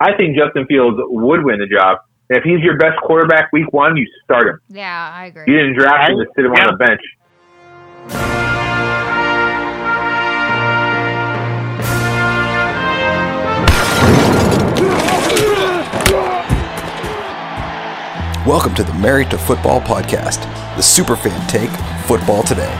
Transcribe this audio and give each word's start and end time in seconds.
I 0.00 0.16
think 0.16 0.36
Justin 0.36 0.66
Fields 0.66 0.96
would 1.00 1.44
win 1.44 1.58
the 1.58 1.66
job. 1.66 1.98
And 2.30 2.38
if 2.38 2.44
he's 2.44 2.60
your 2.60 2.76
best 2.76 2.98
quarterback 3.02 3.52
week 3.52 3.72
one, 3.72 3.96
you 3.96 4.06
start 4.22 4.46
him. 4.46 4.60
Yeah, 4.68 5.10
I 5.12 5.26
agree. 5.26 5.44
You 5.48 5.56
didn't 5.58 5.74
draft 5.78 6.10
him 6.10 6.18
to 6.18 6.26
sit 6.36 6.44
him 6.44 6.52
Yeah. 6.54 6.66
on 6.68 6.72
the 6.72 6.78
bench. 6.78 7.00
Welcome 18.46 18.74
to 18.76 18.82
the 18.82 18.94
Married 18.94 19.30
to 19.30 19.36
Football 19.36 19.80
podcast, 19.82 20.40
the 20.76 20.80
superfan 20.82 21.46
take 21.48 21.68
football 22.06 22.42
today. 22.42 22.72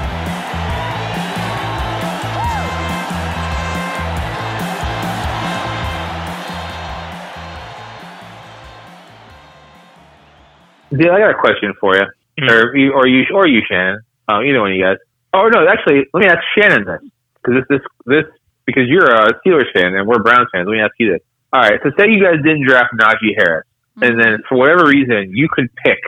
Dale, 10.99 11.13
I 11.13 11.19
got 11.21 11.31
a 11.31 11.35
question 11.35 11.73
for 11.81 11.97
you, 11.97 12.05
Mhm. 12.41 12.51
or 12.51 12.77
you, 12.77 12.93
or 12.93 13.07
you, 13.07 13.25
or 13.33 13.47
you, 13.47 13.63
Shannon. 13.69 14.01
Um, 14.29 14.45
either 14.45 14.61
one 14.61 14.71
of 14.73 14.77
you 14.77 14.85
guys. 14.85 14.97
Oh 15.33 15.49
no, 15.49 15.67
actually, 15.69 16.05
let 16.13 16.21
me 16.21 16.27
ask 16.27 16.39
Shannon 16.57 16.85
this 16.85 17.01
because 17.43 17.63
this, 17.69 17.79
this, 17.79 17.87
this, 18.07 18.25
because 18.67 18.85
you're 18.89 19.07
a 19.07 19.33
Steelers 19.41 19.71
fan 19.73 19.95
and 19.95 20.07
we're 20.07 20.19
Browns 20.23 20.49
fans. 20.53 20.67
Let 20.67 20.73
me 20.75 20.81
ask 20.81 20.93
you 20.99 21.13
this. 21.13 21.21
All 21.53 21.63
right, 21.63 21.81
so 21.83 21.91
say 21.99 22.07
you 22.11 22.23
guys 22.23 22.37
didn't 22.45 22.67
draft 22.67 22.93
Najee 23.01 23.35
Harris, 23.39 23.65
and 24.03 24.21
then 24.21 24.39
for 24.49 24.59
whatever 24.59 24.85
reason 24.87 25.31
you 25.35 25.49
could 25.51 25.69
pick 25.85 25.99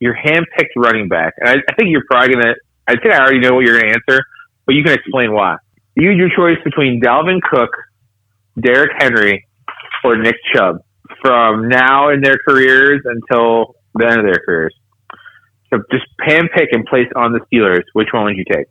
your 0.00 0.14
hand-picked 0.14 0.72
running 0.76 1.08
back, 1.08 1.34
and 1.38 1.48
I, 1.48 1.52
I 1.70 1.74
think 1.76 1.90
you're 1.90 2.04
probably 2.10 2.34
gonna. 2.34 2.54
I 2.88 2.96
think 2.96 3.12
I 3.14 3.18
already 3.20 3.38
know 3.40 3.54
what 3.54 3.64
you're 3.66 3.78
gonna 3.78 3.92
answer, 3.92 4.20
but 4.66 4.74
you 4.74 4.82
can 4.82 4.94
explain 4.94 5.32
why. 5.32 5.56
You 5.94 6.08
had 6.08 6.18
your 6.18 6.30
choice 6.34 6.58
between 6.64 7.00
Dalvin 7.00 7.40
Cook, 7.42 7.70
Derrick 8.58 8.92
Henry, 8.98 9.46
or 10.02 10.16
Nick 10.16 10.36
Chubb 10.54 10.78
from 11.22 11.68
now 11.68 12.08
in 12.10 12.20
their 12.22 12.38
careers 12.48 13.02
until 13.04 13.74
the 13.94 14.06
end 14.06 14.20
of 14.20 14.24
their 14.26 14.42
careers. 14.44 14.74
So 15.72 15.82
just 15.92 16.04
pan 16.18 16.48
pick 16.54 16.68
and 16.72 16.84
place 16.86 17.08
on 17.16 17.32
the 17.32 17.40
Steelers. 17.52 17.84
Which 17.92 18.08
one 18.12 18.24
would 18.24 18.36
you 18.36 18.44
take? 18.50 18.66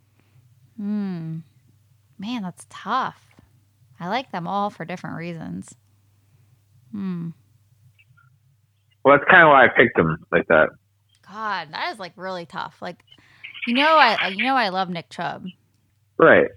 Hmm. 0.76 1.38
Man, 2.18 2.42
that's 2.42 2.66
tough. 2.68 3.26
I 3.98 4.08
like 4.08 4.30
them 4.32 4.46
all 4.46 4.70
for 4.70 4.84
different 4.84 5.16
reasons. 5.16 5.74
Hmm. 6.92 7.30
Well, 9.04 9.16
that's 9.16 9.30
kind 9.30 9.42
of 9.44 9.48
why 9.48 9.64
I 9.64 9.68
picked 9.68 9.96
them 9.96 10.18
like 10.30 10.46
that. 10.48 10.68
God, 11.30 11.68
that 11.72 11.92
is 11.92 11.98
like 11.98 12.12
really 12.16 12.44
tough. 12.44 12.76
Like, 12.82 13.02
you 13.66 13.74
know, 13.74 13.96
I 13.96 14.28
you 14.28 14.44
know 14.44 14.56
I 14.56 14.68
love 14.70 14.90
Nick 14.90 15.08
Chubb, 15.10 15.46
Right. 16.18 16.48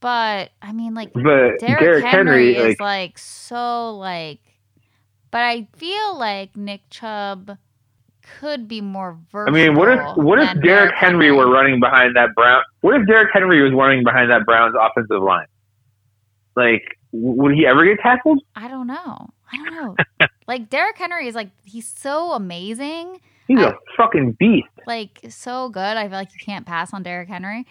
but 0.00 0.50
I 0.60 0.72
mean, 0.72 0.94
like 0.94 1.12
But 1.12 1.22
Derrick 1.22 1.60
Derrick 1.60 2.04
Henry, 2.04 2.54
Henry, 2.54 2.70
is 2.72 2.80
like 2.80 3.18
so 3.18 3.96
like, 3.96 4.40
but 5.30 5.42
I 5.42 5.68
feel 5.76 6.18
like 6.18 6.56
Nick 6.56 6.82
Chubb 6.90 7.56
could 8.40 8.68
be 8.68 8.80
more 8.80 9.18
versatile. 9.30 9.60
I 9.60 9.66
mean, 9.68 9.76
what 9.76 9.88
if 9.88 10.16
what 10.16 10.38
if 10.38 10.60
Derrick 10.62 10.94
Henry 10.94 11.30
were 11.32 11.50
running 11.50 11.80
behind 11.80 12.16
that 12.16 12.30
Brown? 12.34 12.62
What 12.80 13.00
if 13.00 13.06
Derrick 13.06 13.30
Henry 13.32 13.62
was 13.62 13.72
running 13.72 14.04
behind 14.04 14.30
that 14.30 14.44
Browns 14.44 14.74
offensive 14.80 15.22
line? 15.22 15.46
Like, 16.56 16.82
would 17.12 17.54
he 17.54 17.66
ever 17.66 17.84
get 17.84 17.98
tackled? 18.00 18.42
I 18.56 18.68
don't 18.68 18.86
know. 18.86 19.30
I 19.52 19.56
don't 19.56 19.72
know. 19.74 19.96
like 20.46 20.68
Derrick 20.70 20.98
Henry 20.98 21.26
is 21.28 21.34
like 21.34 21.50
he's 21.64 21.86
so 21.88 22.32
amazing, 22.32 23.20
He's 23.48 23.58
I- 23.60 23.70
a 23.70 23.72
fucking 23.96 24.32
beast. 24.32 24.68
like 24.86 25.20
so 25.28 25.68
good. 25.68 25.80
I 25.96 26.04
feel 26.08 26.18
like 26.18 26.32
you 26.32 26.44
can't 26.44 26.66
pass 26.66 26.92
on 26.92 27.02
Derrick 27.02 27.28
Henry. 27.28 27.66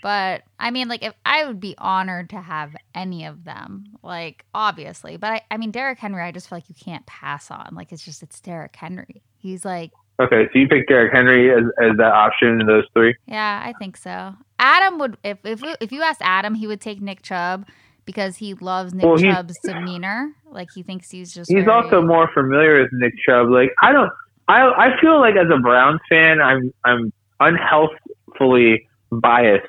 But 0.00 0.42
I 0.60 0.70
mean, 0.70 0.86
like 0.88 1.02
if 1.02 1.12
I 1.26 1.44
would 1.44 1.58
be 1.58 1.74
honored 1.76 2.30
to 2.30 2.40
have 2.40 2.76
any 2.94 3.24
of 3.24 3.42
them, 3.44 3.96
like 4.02 4.44
obviously. 4.54 5.16
But 5.16 5.32
I, 5.32 5.40
I 5.50 5.56
mean, 5.56 5.72
Derrick 5.72 5.98
Henry, 5.98 6.22
I 6.22 6.30
just 6.30 6.48
feel 6.48 6.56
like 6.56 6.68
you 6.68 6.74
can't 6.76 7.04
pass 7.06 7.50
on. 7.50 7.70
Like 7.72 7.90
it's 7.90 8.04
just 8.04 8.22
it's 8.22 8.38
Derrick 8.40 8.76
Henry. 8.76 9.22
He's 9.38 9.64
like, 9.64 9.92
Okay, 10.20 10.48
so 10.52 10.58
you 10.58 10.66
pick 10.66 10.88
Derrick 10.88 11.12
Henry 11.12 11.50
as, 11.52 11.62
as 11.80 11.96
that 11.98 12.12
option 12.12 12.60
in 12.60 12.66
those 12.66 12.84
three. 12.92 13.14
yeah, 13.26 13.62
I 13.64 13.72
think 13.78 13.96
so. 13.96 14.34
Adam 14.58 14.98
would 14.98 15.16
if 15.22 15.38
if 15.44 15.62
if 15.80 15.92
you 15.92 16.02
asked 16.02 16.20
Adam, 16.22 16.54
he 16.56 16.66
would 16.66 16.80
take 16.80 17.00
Nick 17.00 17.22
Chubb 17.22 17.66
because 18.04 18.38
he 18.38 18.54
loves 18.54 18.92
Nick 18.94 19.06
Well, 19.06 19.16
Chubb's 19.16 19.56
demeanor. 19.62 20.32
Like 20.50 20.68
he 20.74 20.82
thinks 20.82 21.10
he's 21.10 21.32
just 21.32 21.48
He's 21.50 21.64
very- 21.64 21.70
also 21.70 22.02
more 22.02 22.28
familiar 22.34 22.80
with 22.80 22.90
Nick 22.92 23.12
Chubb. 23.24 23.48
Like 23.50 23.70
I 23.80 23.92
don't, 23.92 24.10
I 24.48 24.62
I 24.66 25.00
feel 25.00 25.20
like 25.20 25.36
as 25.36 25.46
a 25.54 25.58
Browns 25.60 26.00
fan, 26.08 26.40
I'm 26.40 26.72
I'm 26.84 27.12
unhealthfully 27.40 28.86
biased 29.12 29.66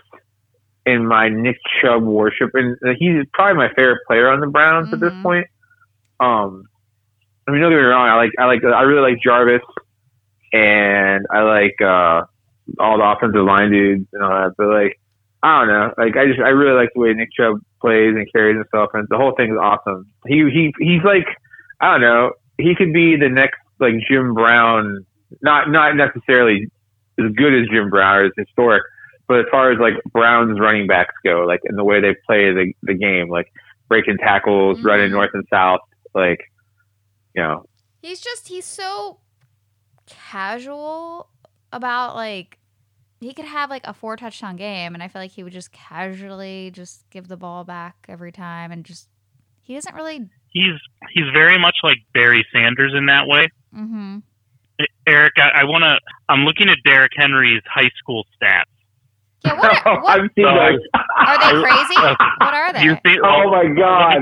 in 0.85 1.05
my 1.05 1.29
Nick 1.29 1.57
Chubb 1.81 2.03
worship, 2.03 2.49
and 2.55 2.75
he's 2.97 3.23
probably 3.33 3.55
my 3.57 3.69
favorite 3.75 3.99
player 4.07 4.29
on 4.29 4.39
the 4.39 4.47
Browns 4.47 4.91
at 4.91 4.99
this 4.99 5.13
Mhm. 5.13 5.21
point. 5.23 5.47
Um, 6.19 6.63
I 7.49 7.51
mean, 7.51 7.61
don't 7.61 7.71
get 7.71 7.77
me 7.77 7.81
wrong, 7.83 8.07
I 8.07 8.15
like 8.15 8.31
I 8.39 8.45
like 8.45 8.63
I 8.63 8.81
really 8.83 9.11
like 9.11 9.21
Jarvis, 9.21 9.61
and 10.53 11.25
I 11.31 11.41
like 11.41 11.75
uh 11.81 12.21
all 12.79 12.97
the 12.97 13.03
offensive 13.03 13.43
line 13.43 13.71
dudes 13.71 14.07
and 14.13 14.23
all 14.23 14.29
that, 14.29 14.53
but 14.57 14.67
like. 14.67 14.99
I 15.41 15.59
don't 15.59 15.69
know. 15.69 15.93
Like 15.97 16.17
I 16.17 16.25
just 16.27 16.41
I 16.41 16.49
really 16.49 16.75
like 16.75 16.89
the 16.93 16.99
way 16.99 17.13
Nick 17.13 17.29
Chubb 17.31 17.61
plays 17.79 18.13
and 18.13 18.29
carries 18.29 18.57
himself, 18.57 18.89
and 18.93 19.07
the 19.09 19.15
whole 19.15 19.33
thing 19.35 19.51
is 19.51 19.57
awesome. 19.57 20.05
He 20.27 20.39
he 20.51 20.73
he's 20.81 21.01
like 21.01 21.23
I 21.79 21.91
don't 21.93 22.01
know. 22.01 22.31
He 22.57 22.75
could 22.75 22.91
be 22.91 23.15
the 23.15 23.29
next 23.29 23.57
like 23.79 23.93
Jim 24.11 24.33
Brown, 24.33 25.05
not 25.41 25.69
not 25.71 25.95
necessarily 25.95 26.67
as 27.17 27.31
good 27.37 27.53
as 27.53 27.69
Jim 27.71 27.89
Brown 27.89 28.17
or 28.17 28.25
as 28.25 28.33
historic, 28.35 28.83
but 29.29 29.39
as 29.39 29.45
far 29.49 29.71
as 29.71 29.79
like 29.79 29.93
Brown's 30.11 30.59
running 30.59 30.87
backs 30.87 31.15
go, 31.23 31.45
like 31.47 31.61
in 31.63 31.77
the 31.77 31.85
way 31.85 32.01
they 32.01 32.15
play 32.27 32.51
the 32.53 32.73
the 32.83 32.93
game, 32.95 33.29
like 33.29 33.47
breaking 33.87 34.17
tackles, 34.17 34.81
Mhm. 34.81 34.85
running 34.85 35.11
north 35.13 35.29
and 35.33 35.45
south, 35.49 35.79
like 36.13 36.48
you 37.35 37.43
know. 37.43 37.65
He's 38.01 38.19
just 38.21 38.47
he's 38.47 38.65
so 38.65 39.19
casual 40.07 41.29
about 41.71 42.15
like 42.15 42.57
he 43.19 43.33
could 43.33 43.45
have 43.45 43.69
like 43.69 43.85
a 43.85 43.93
four 43.93 44.15
touchdown 44.15 44.55
game 44.55 44.93
and 44.93 45.03
I 45.03 45.07
feel 45.07 45.21
like 45.21 45.31
he 45.31 45.43
would 45.43 45.53
just 45.53 45.71
casually 45.71 46.71
just 46.73 47.07
give 47.09 47.27
the 47.27 47.37
ball 47.37 47.63
back 47.63 47.95
every 48.07 48.31
time 48.31 48.71
and 48.71 48.83
just 48.85 49.07
he 49.61 49.75
doesn't 49.75 49.93
really 49.95 50.29
He's 50.51 50.73
he's 51.13 51.25
very 51.33 51.59
much 51.59 51.75
like 51.83 51.97
Barry 52.13 52.43
Sanders 52.53 52.93
in 52.97 53.05
that 53.07 53.27
way. 53.27 53.49
mm-hmm. 53.75 54.17
Eric, 55.05 55.33
I, 55.37 55.61
I 55.61 55.63
want 55.65 55.83
to. 55.83 55.97
I'm 56.29 56.45
looking 56.45 56.69
at 56.69 56.77
Derrick 56.85 57.11
Henry's 57.15 57.61
high 57.69 57.89
school 57.97 58.23
stats. 58.41 58.63
Yeah, 59.45 59.59
what 59.59 59.85
are, 59.85 60.01
what, 60.01 60.19
I've 60.21 60.29
seen 60.35 60.45
So- 60.45 60.55
those. 60.55 60.79
are 61.17 61.53
they 61.53 61.61
crazy? 61.69 61.95
What 62.39 62.53
are 62.53 62.73
they? 62.73 62.83
You 62.83 62.97
see- 63.05 63.19
Oh 63.23 63.51
my 63.51 63.65
god! 63.77 64.21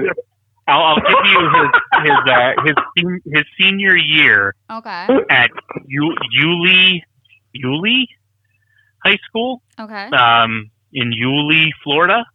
I'll, 0.68 0.84
I'll 0.84 0.96
give 1.02 1.32
you 1.32 1.50
his 1.50 1.70
his 2.04 2.34
uh, 2.34 2.52
his 2.66 2.76
sen- 2.98 3.22
his 3.34 3.46
senior 3.60 3.96
year 3.96 4.54
Okay. 4.72 5.08
at 5.30 5.50
U- 5.88 6.16
Yulee 6.32 7.04
Yulee 7.54 8.08
High 9.04 9.18
School 9.28 9.62
Okay. 9.80 10.08
um, 10.10 10.70
in 10.94 11.12
Yulee, 11.12 11.72
Florida. 11.84 12.26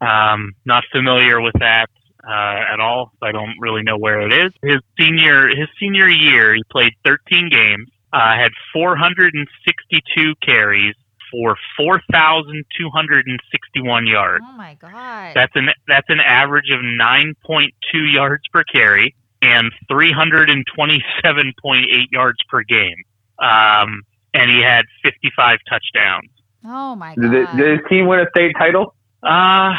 Um, 0.00 0.52
not 0.66 0.84
familiar 0.92 1.40
with 1.40 1.54
that 1.60 1.86
uh, 2.26 2.72
at 2.72 2.80
all. 2.80 3.12
so 3.20 3.26
I 3.26 3.32
don't 3.32 3.54
really 3.60 3.82
know 3.82 3.96
where 3.96 4.20
it 4.20 4.32
is. 4.32 4.52
His 4.62 4.80
senior 4.98 5.48
his 5.48 5.68
senior 5.78 6.08
year, 6.08 6.54
he 6.54 6.62
played 6.70 6.92
13 7.04 7.48
games, 7.50 7.88
uh, 8.12 8.34
had 8.36 8.52
462 8.72 10.34
carries 10.42 10.94
for 11.34 11.56
4,261 11.76 14.06
yards. 14.06 14.44
Oh 14.48 14.52
my 14.56 14.74
god. 14.80 15.32
That's 15.34 15.52
an 15.56 15.68
that's 15.88 16.08
an 16.08 16.20
average 16.20 16.70
of 16.70 16.78
9.2 16.80 18.12
yards 18.12 18.44
per 18.52 18.62
carry 18.64 19.14
and 19.42 19.72
327.8 19.90 22.06
yards 22.12 22.38
per 22.48 22.62
game. 22.62 22.96
Um, 23.38 24.02
and 24.32 24.50
he 24.50 24.62
had 24.62 24.84
55 25.02 25.58
touchdowns. 25.68 26.30
oh 26.64 26.94
my 26.96 27.14
god. 27.16 27.34
it, 27.34 27.56
did 27.56 27.78
his 27.78 27.80
team 27.88 28.06
win 28.06 28.20
a 28.20 28.26
state 28.30 28.52
title? 28.58 28.94
Uh, 29.22 29.72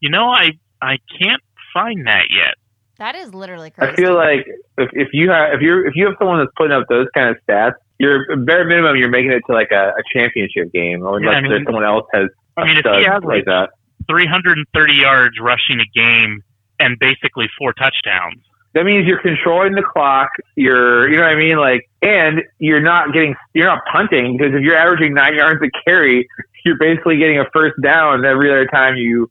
you 0.00 0.10
know, 0.10 0.28
I 0.28 0.52
I 0.82 0.98
can't 1.20 1.42
find 1.72 2.06
that 2.06 2.24
yet. 2.30 2.54
that 2.98 3.14
is 3.14 3.32
literally 3.34 3.70
crazy. 3.70 3.92
I 3.92 3.96
feel 3.96 4.14
like 4.14 4.46
if, 4.78 4.90
if 4.92 5.08
you 5.12 5.30
have 5.30 5.54
if 5.54 5.60
you're 5.60 5.86
if 5.86 5.94
you 5.96 6.06
have 6.06 6.14
someone 6.18 6.38
that's 6.38 6.50
putting 6.56 6.72
up 6.76 6.86
those 6.88 7.06
kind 7.14 7.30
of 7.30 7.36
stats, 7.48 7.74
you're 7.98 8.36
bare 8.44 8.64
minimum 8.64 8.96
you're 8.96 9.08
making 9.10 9.32
it 9.32 9.42
to 9.46 9.52
like 9.52 9.70
a, 9.72 9.88
a 9.98 10.02
championship 10.12 10.72
game, 10.72 11.02
or 11.02 11.20
Yeah, 11.20 11.28
unless 11.28 11.36
I 11.36 11.40
mean- 11.42 11.50
there's 11.50 11.64
someone 11.66 11.84
else 11.84 12.06
has. 12.12 12.28
a 12.56 12.60
I 12.60 12.64
mean, 12.66 12.76
if 12.76 12.80
stud 12.80 12.98
he 12.98 13.04
has 13.04 13.22
like 13.22 13.24
like 13.24 13.44
that, 13.46 13.70
330 14.08 14.94
yards 14.94 15.36
rushing 15.40 15.80
a 15.80 15.86
game 15.98 16.42
and 16.78 16.98
basically 16.98 17.48
four 17.58 17.72
touchdowns. 17.72 18.42
that 18.74 18.84
means 18.84 19.06
you're 19.06 19.22
controlling 19.22 19.74
the 19.74 19.82
clock. 19.82 20.28
You're 20.56 21.08
you 21.08 21.16
know 21.16 21.22
what 21.22 21.32
I 21.32 21.36
mean, 21.36 21.56
like, 21.58 21.88
and 22.02 22.42
you're 22.58 22.80
not 22.82 23.12
getting 23.12 23.34
you're 23.54 23.66
not 23.66 23.80
punting 23.90 24.36
because 24.36 24.54
if 24.54 24.62
you're 24.62 24.76
averaging 24.76 25.14
nine 25.14 25.34
yards 25.34 25.60
a 25.62 25.70
carry, 25.88 26.28
you're 26.64 26.78
basically 26.78 27.16
getting 27.18 27.38
a 27.38 27.44
first 27.52 27.74
down 27.82 28.24
every 28.24 28.50
other 28.50 28.66
time 28.66 28.96
you 28.96 29.28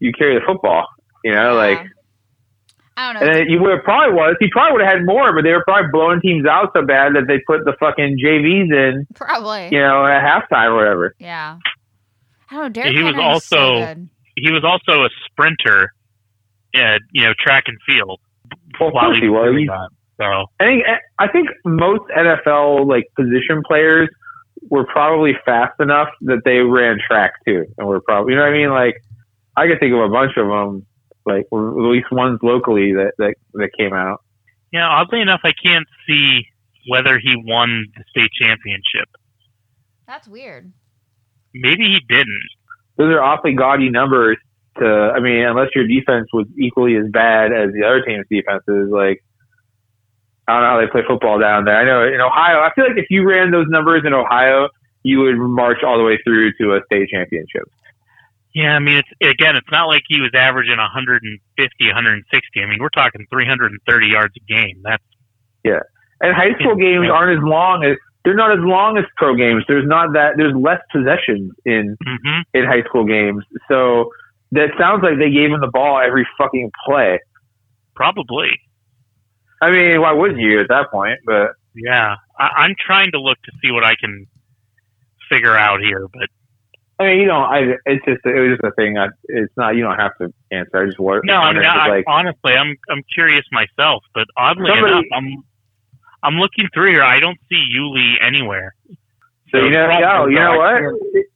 you 0.00 0.12
carry 0.12 0.34
the 0.34 0.44
football. 0.46 0.86
You 1.24 1.32
know, 1.32 1.54
like. 1.54 1.78
Yeah. 2.96 3.02
I 3.08 3.12
don't 3.12 3.20
know. 3.22 3.26
And 3.26 3.34
then 3.36 3.46
you 3.48 3.60
would 3.60 3.70
have 3.72 3.84
probably 3.84 4.14
was. 4.14 4.36
He 4.40 4.48
probably 4.50 4.72
would 4.78 4.82
have 4.84 4.98
had 4.98 5.06
more, 5.06 5.32
but 5.34 5.42
they 5.44 5.52
were 5.52 5.64
probably 5.64 5.90
blowing 5.92 6.20
teams 6.20 6.46
out 6.46 6.70
so 6.74 6.84
bad 6.84 7.14
that 7.14 7.24
they 7.28 7.38
put 7.46 7.64
the 7.64 7.74
fucking 7.80 8.18
JVs 8.22 8.70
in, 8.72 9.06
Probably. 9.14 9.68
you 9.72 9.80
know, 9.80 10.04
at 10.06 10.22
halftime 10.22 10.70
or 10.72 10.76
whatever. 10.76 11.14
Yeah. 11.18 11.58
I 12.50 12.54
don't 12.54 12.62
know. 12.64 12.68
Derrick 12.68 12.96
He 12.96 13.02
was 13.02 13.14
Henry's 13.14 13.44
so 13.44 13.58
also- 13.58 13.86
good. 13.94 14.08
He 14.36 14.50
was 14.50 14.64
also 14.64 15.04
a 15.04 15.08
sprinter, 15.26 15.92
at, 16.74 17.00
you 17.12 17.24
know, 17.24 17.32
track 17.38 17.64
and 17.66 17.76
field. 17.86 18.18
Well, 18.80 18.88
of 18.88 18.94
while 18.94 19.04
course 19.06 19.18
he 19.18 19.28
was. 19.28 19.44
doing 19.52 19.58
He's- 19.64 19.68
that. 19.70 19.88
So 20.20 20.46
I 20.60 20.64
think 20.64 20.84
I 21.18 21.28
think 21.28 21.48
most 21.64 22.02
NFL 22.16 22.86
like 22.86 23.04
position 23.16 23.62
players 23.66 24.08
were 24.70 24.84
probably 24.86 25.32
fast 25.44 25.72
enough 25.80 26.08
that 26.22 26.42
they 26.44 26.58
ran 26.58 26.98
track 27.04 27.32
too, 27.46 27.64
and 27.76 27.88
were 27.88 28.00
probably 28.02 28.34
you 28.34 28.38
know 28.38 28.44
what 28.44 28.54
I 28.54 28.56
mean. 28.56 28.70
Like 28.70 28.94
I 29.56 29.66
could 29.66 29.80
think 29.80 29.92
of 29.94 30.00
a 30.00 30.08
bunch 30.08 30.36
of 30.36 30.46
them, 30.46 30.86
like 31.26 31.46
or 31.50 31.70
at 31.70 31.90
least 31.92 32.10
ones 32.12 32.38
locally 32.42 32.92
that 32.94 33.12
that, 33.18 33.34
that 33.54 33.70
came 33.78 33.92
out. 33.92 34.22
yeah, 34.72 34.86
oddly 34.88 35.20
enough, 35.20 35.40
I 35.44 35.52
can't 35.52 35.86
see 36.06 36.46
whether 36.88 37.18
he 37.18 37.34
won 37.46 37.86
the 37.96 38.04
state 38.10 38.30
championship. 38.40 39.08
That's 40.06 40.26
weird. 40.26 40.72
Maybe 41.54 41.84
he 41.84 42.00
didn't. 42.08 42.48
Those 42.96 43.12
are 43.14 43.22
awfully 43.22 43.54
gaudy 43.54 43.90
numbers. 43.90 44.38
To 44.78 45.12
I 45.14 45.20
mean, 45.20 45.44
unless 45.44 45.68
your 45.74 45.86
defense 45.86 46.28
was 46.32 46.46
equally 46.58 46.96
as 46.96 47.04
bad 47.12 47.52
as 47.52 47.72
the 47.72 47.84
other 47.84 48.02
team's 48.02 48.26
defenses, 48.30 48.90
like. 48.90 49.22
I 50.48 50.54
don't 50.54 50.62
know 50.62 50.70
how 50.70 50.80
they 50.80 50.90
play 50.90 51.02
football 51.06 51.38
down 51.38 51.66
there. 51.66 51.76
I 51.76 51.84
know 51.84 52.02
in 52.02 52.20
Ohio, 52.20 52.58
I 52.62 52.70
feel 52.74 52.84
like 52.88 52.98
if 52.98 53.06
you 53.10 53.24
ran 53.24 53.52
those 53.52 53.66
numbers 53.68 54.02
in 54.04 54.12
Ohio, 54.12 54.68
you 55.04 55.20
would 55.20 55.36
march 55.36 55.78
all 55.86 55.96
the 55.96 56.04
way 56.04 56.18
through 56.24 56.52
to 56.60 56.74
a 56.74 56.80
state 56.86 57.08
championship. 57.10 57.70
Yeah, 58.54 58.76
I 58.76 58.78
mean, 58.80 58.98
it's 58.98 59.08
again, 59.22 59.56
it's 59.56 59.70
not 59.70 59.86
like 59.86 60.02
he 60.08 60.20
was 60.20 60.30
averaging 60.34 60.76
150, 60.76 61.86
160. 61.86 62.60
I 62.60 62.66
mean, 62.66 62.78
we're 62.80 62.90
talking 62.90 63.26
330 63.30 64.06
yards 64.06 64.34
a 64.36 64.52
game. 64.52 64.82
That's 64.84 65.02
yeah. 65.64 65.80
And 66.20 66.34
high 66.36 66.54
school 66.60 66.76
games 66.76 67.08
aren't 67.10 67.38
as 67.38 67.44
long 67.44 67.84
as 67.84 67.96
they're 68.24 68.34
not 68.34 68.52
as 68.52 68.62
long 68.62 68.98
as 68.98 69.04
pro 69.16 69.34
games. 69.34 69.64
There's 69.66 69.86
not 69.86 70.12
that 70.12 70.34
there's 70.36 70.54
less 70.54 70.80
possessions 70.92 71.52
in 71.64 71.96
hmm 72.04 72.40
in 72.54 72.64
high 72.64 72.82
school 72.82 73.04
games. 73.04 73.44
So 73.68 74.10
that 74.52 74.68
sounds 74.78 75.02
like 75.02 75.18
they 75.18 75.30
gave 75.30 75.50
him 75.50 75.60
the 75.60 75.70
ball 75.72 75.98
every 75.98 76.26
fucking 76.38 76.70
play. 76.86 77.20
probably. 77.94 78.50
I 79.60 79.70
mean, 79.70 80.00
why 80.00 80.12
wouldn't 80.12 80.40
you 80.40 80.60
at 80.60 80.68
that 80.68 80.90
point? 80.90 81.20
But 81.24 81.52
Yeah, 81.74 82.16
I, 82.38 82.48
I'm 82.56 82.74
trying 82.78 83.12
to 83.12 83.20
look 83.20 83.38
to 83.44 83.52
see 83.62 83.70
what 83.70 83.84
I 83.84 83.94
can 83.98 84.26
figure 85.30 85.56
out 85.56 85.80
here, 85.80 86.06
but 86.12 86.28
I 87.02 87.06
mean, 87.12 87.20
you 87.20 87.26
don't. 87.26 87.44
I 87.44 87.58
it's 87.86 88.04
just 88.04 88.24
it 88.24 88.38
was 88.40 88.58
just 88.58 88.64
a 88.64 88.72
thing. 88.74 88.96
I, 88.98 89.08
it's 89.24 89.52
not. 89.56 89.76
You 89.76 89.82
don't 89.82 89.98
have 89.98 90.16
to 90.18 90.32
answer. 90.50 90.82
I 90.82 90.86
just 90.86 90.98
want. 90.98 91.24
no, 91.24 91.34
I 91.34 91.52
mean, 91.52 91.64
I, 91.64 91.88
like 91.88 92.04
honestly, 92.06 92.52
I'm 92.54 92.76
I'm 92.88 93.02
curious 93.12 93.44
myself, 93.52 94.04
but 94.14 94.26
oddly 94.36 94.70
Somebody- 94.70 94.92
enough, 94.92 95.04
I'm 95.14 95.44
I'm 96.22 96.34
looking 96.36 96.68
through 96.72 96.92
here. 96.92 97.02
I 97.04 97.20
don't 97.20 97.38
see 97.48 97.64
Yulee 97.68 98.16
anywhere. 98.24 98.74
so. 99.50 99.58
You 99.58 99.70
know, 99.70 99.88
yo, 99.98 100.26
you 100.26 100.36
know 100.36 100.56
what? 100.58 100.82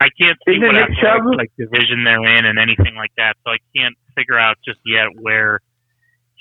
I 0.01 0.09
can't 0.19 0.39
see 0.47 0.53
Isn't 0.57 0.63
what 0.67 0.73
Nick 0.75 0.99
Chubb- 1.01 1.37
like 1.37 1.51
division 1.59 2.05
they're 2.05 2.25
in 2.39 2.45
and 2.45 2.59
anything 2.59 2.95
like 2.95 3.13
that. 3.17 3.35
So 3.45 3.53
I 3.53 3.59
can't 3.77 3.95
figure 4.17 4.39
out 4.39 4.57
just 4.65 4.79
yet 4.87 5.09
where 5.21 5.61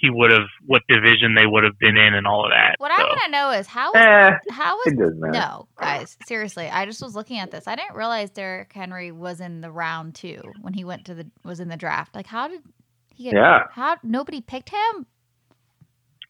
he 0.05 0.09
would 0.11 0.31
have, 0.31 0.47
what 0.65 0.83
division 0.87 1.35
they 1.35 1.45
would 1.45 1.63
have 1.63 1.77
been 1.79 1.97
in, 1.97 2.13
and 2.13 2.25
all 2.27 2.45
of 2.45 2.51
that. 2.51 2.75
What 2.77 2.91
so. 2.95 3.01
I 3.01 3.05
want 3.05 3.21
to 3.25 3.31
know 3.31 3.51
is 3.51 3.67
how 3.67 3.89
is 3.91 3.95
Eh, 3.97 4.31
how 4.51 4.79
is 4.81 4.93
it 4.93 5.15
no 5.17 5.67
guys 5.77 6.17
seriously. 6.27 6.67
I 6.67 6.85
just 6.85 7.01
was 7.01 7.15
looking 7.15 7.39
at 7.39 7.51
this. 7.51 7.67
I 7.67 7.75
didn't 7.75 7.95
realize 7.95 8.29
Derrick 8.29 8.71
Henry 8.73 9.11
was 9.11 9.41
in 9.41 9.61
the 9.61 9.71
round 9.71 10.15
two 10.15 10.41
when 10.61 10.73
he 10.73 10.83
went 10.83 11.05
to 11.05 11.13
the 11.15 11.27
was 11.43 11.59
in 11.59 11.67
the 11.69 11.77
draft. 11.77 12.13
Like 12.15 12.27
how 12.27 12.47
did 12.47 12.61
he 13.13 13.25
get? 13.25 13.33
Yeah. 13.33 13.63
How 13.71 13.97
nobody 14.03 14.41
picked 14.41 14.69
him? 14.69 15.05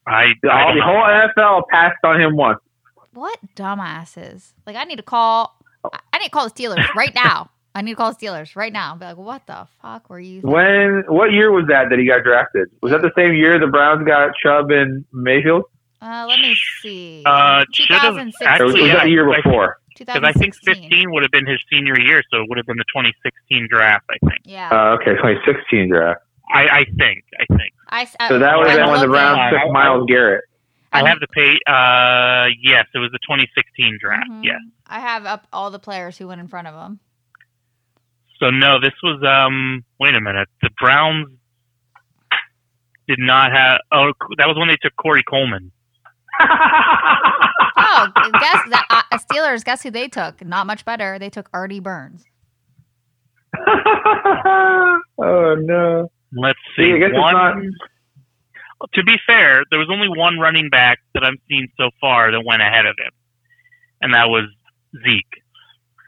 I, 0.08 0.28
The, 0.44 0.50
I 0.52 0.64
all, 0.64 0.76
the 0.76 0.82
whole 0.84 1.04
NFL 1.04 1.64
passed 1.72 1.98
on 2.04 2.22
him 2.22 2.36
once. 2.36 2.60
What 3.14 3.40
dumbasses! 3.56 4.54
Like 4.68 4.76
I 4.76 4.84
need 4.84 4.98
to 4.98 5.04
call. 5.04 5.58
I- 5.92 6.00
I 6.14 6.18
need 6.20 6.26
to 6.26 6.32
call 6.32 6.48
the 6.50 6.54
Steelers 6.54 6.88
right 6.96 7.14
now. 7.14 7.50
I 7.76 7.82
need 7.82 7.92
to 7.92 7.96
call 7.98 8.14
the 8.14 8.26
Steelers 8.26 8.56
right 8.56 8.72
now. 8.74 8.92
and 8.92 9.00
Be 9.00 9.06
like, 9.06 9.18
what 9.18 9.46
the 9.48 9.68
fuck 9.82 10.10
were 10.10 10.20
you? 10.20 10.42
thinking?" 10.42 10.52
When 10.52 11.04
what 11.08 11.32
year 11.34 11.52
was 11.52 11.66
that 11.68 11.90
that 11.90 12.00
he 12.00 12.08
got 12.08 12.24
drafted? 12.24 12.70
Was 12.82 12.92
that 12.94 13.02
the 13.02 13.12
same 13.16 13.34
year 13.36 13.60
the 13.60 13.68
Browns 13.68 14.06
got 14.08 14.32
Chubb 14.42 14.72
and 14.72 15.04
Mayfield? 15.12 15.66
Uh, 16.02 16.26
let 16.28 16.40
me 16.40 16.56
see. 16.82 17.24
Uh, 17.26 17.66
should 17.74 17.90
have 17.90 18.14
2016. 18.14 18.62
Or 18.62 18.66
was, 18.66 18.74
was 18.74 18.82
Actually, 18.82 18.88
that 18.94 19.04
the 19.06 19.10
year 19.10 19.26
before? 19.44 19.78
Because 19.98 20.24
I 20.24 20.32
think 20.34 20.54
15 20.56 21.12
would 21.12 21.24
have 21.24 21.32
been 21.32 21.46
his 21.48 21.60
senior 21.72 21.98
year, 22.00 22.22
so 22.30 22.42
it 22.42 22.50
would 22.50 22.58
have 22.58 22.66
been 22.66 22.78
the 22.78 22.84
2016 22.94 23.68
draft. 23.72 24.06
I 24.10 24.18
think. 24.28 24.42
Yeah, 24.44 24.70
Uh, 24.70 24.96
okay, 25.00 25.16
2016 25.16 25.90
draft. 25.90 26.22
I, 26.54 26.68
I 26.68 26.86
think. 27.00 27.24
I 27.40 27.46
think. 27.58 27.74
I. 27.90 28.02
s- 28.04 28.16
So 28.28 28.38
that 28.40 28.58
would 28.58 28.68
have 28.68 28.78
I'm 28.80 28.86
been 28.86 28.92
when 28.92 29.00
the 29.02 29.08
looking. 29.08 29.12
Browns 29.12 29.52
took 29.52 29.62
I- 29.70 29.72
Myles 29.72 30.06
Garrett. 30.08 30.44
I 30.94 31.08
have 31.08 31.20
the 31.20 31.28
pay. 31.28 31.56
Uh, 31.68 32.48
yes, 32.62 32.86
it 32.94 33.00
was 33.00 33.12
the 33.12 33.20
2016 33.28 33.98
draft. 34.00 34.30
Mhm. 34.30 34.44
Yes. 34.46 34.60
I 34.88 35.00
have 35.00 35.26
up 35.26 35.48
all 35.52 35.72
the 35.72 35.80
players 35.80 36.18
who 36.18 36.28
went 36.28 36.40
in 36.40 36.48
front 36.48 36.68
of 36.68 36.76
him. 36.76 37.00
So 38.40 38.50
no, 38.50 38.80
this 38.82 38.94
was. 39.04 39.22
Um, 39.24 39.84
wait 40.00 40.16
a 40.16 40.22
minute. 40.22 40.48
The 40.62 40.70
Browns 40.80 41.30
did 43.08 43.20
not 43.20 43.52
have. 43.54 43.80
Oh, 43.92 44.12
that 44.38 44.48
was 44.48 44.58
when 44.58 44.68
they 44.68 44.78
took 44.82 44.96
Corey 44.98 45.24
Coleman. 45.24 45.72
Oh, 47.78 48.08
guess 48.34 48.62
that 48.72 48.86
uh, 48.90 49.18
Steelers. 49.20 49.64
Guess 49.64 49.84
who 49.84 49.92
they 49.92 50.08
took? 50.08 50.44
Not 50.46 50.66
much 50.68 50.84
better. 50.86 51.18
They 51.20 51.30
took 51.30 51.50
Artie 51.54 51.80
Burns. 51.80 52.26
oh 53.68 55.56
no! 55.60 56.10
Let's 56.36 56.60
See, 56.78 56.84
see. 56.84 56.94
I 56.94 56.98
guess 57.00 57.10
it's 57.12 57.18
one. 57.18 57.34
not- 57.34 58.90
To 58.96 59.04
be 59.04 59.16
fair, 59.26 59.64
there 59.70 59.80
was 59.80 59.90
only 59.92 60.10
one 60.10 60.40
running 60.40 60.70
back 60.70 61.00
that 61.14 61.24
I've 61.24 61.40
seen 61.50 61.70
so 61.80 61.90
far 62.02 62.32
that 62.32 62.42
went 62.46 62.62
ahead 62.62 62.86
of 62.86 62.96
him, 62.98 63.12
and 64.02 64.14
that 64.14 64.28
was 64.30 64.46
Zeke. 65.06 65.42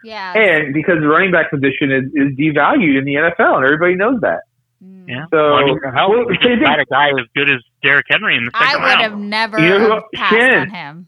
Yeah. 0.07 0.33
And 0.33 0.73
because 0.73 0.99
the 1.01 1.07
running 1.07 1.31
back 1.31 1.51
position 1.51 1.91
is, 1.91 2.05
is 2.15 2.37
devalued 2.37 2.97
in 2.97 3.03
the 3.03 3.15
NFL, 3.15 3.57
and 3.57 3.65
everybody 3.65 3.95
knows 3.95 4.21
that. 4.21 4.41
Mm. 4.83 5.03
Yeah. 5.09 5.25
So, 5.31 5.37
Well, 5.37 5.55
I 5.55 5.63
mean, 5.65 5.79
hell, 5.93 6.09
well, 6.11 6.25
we 6.25 6.37
so 6.41 6.47
you 6.49 6.55
just 6.55 6.59
think- 6.63 6.67
had 6.67 6.79
a 6.79 6.85
guy 6.85 7.09
as 7.09 7.27
good 7.35 7.49
as 7.49 7.59
Derrick 7.83 8.05
Henry 8.09 8.37
in 8.37 8.45
the 8.45 8.51
second 8.51 8.67
round? 8.67 8.85
I 8.85 8.85
would 8.85 9.01
round. 9.01 9.01
have 9.01 9.19
never 9.19 9.59
You 9.59 9.69
know 9.69 9.95
who- 9.95 10.17
passed 10.17 10.33
Shannon. 10.33 10.59
on 10.59 10.69
him. 10.69 11.07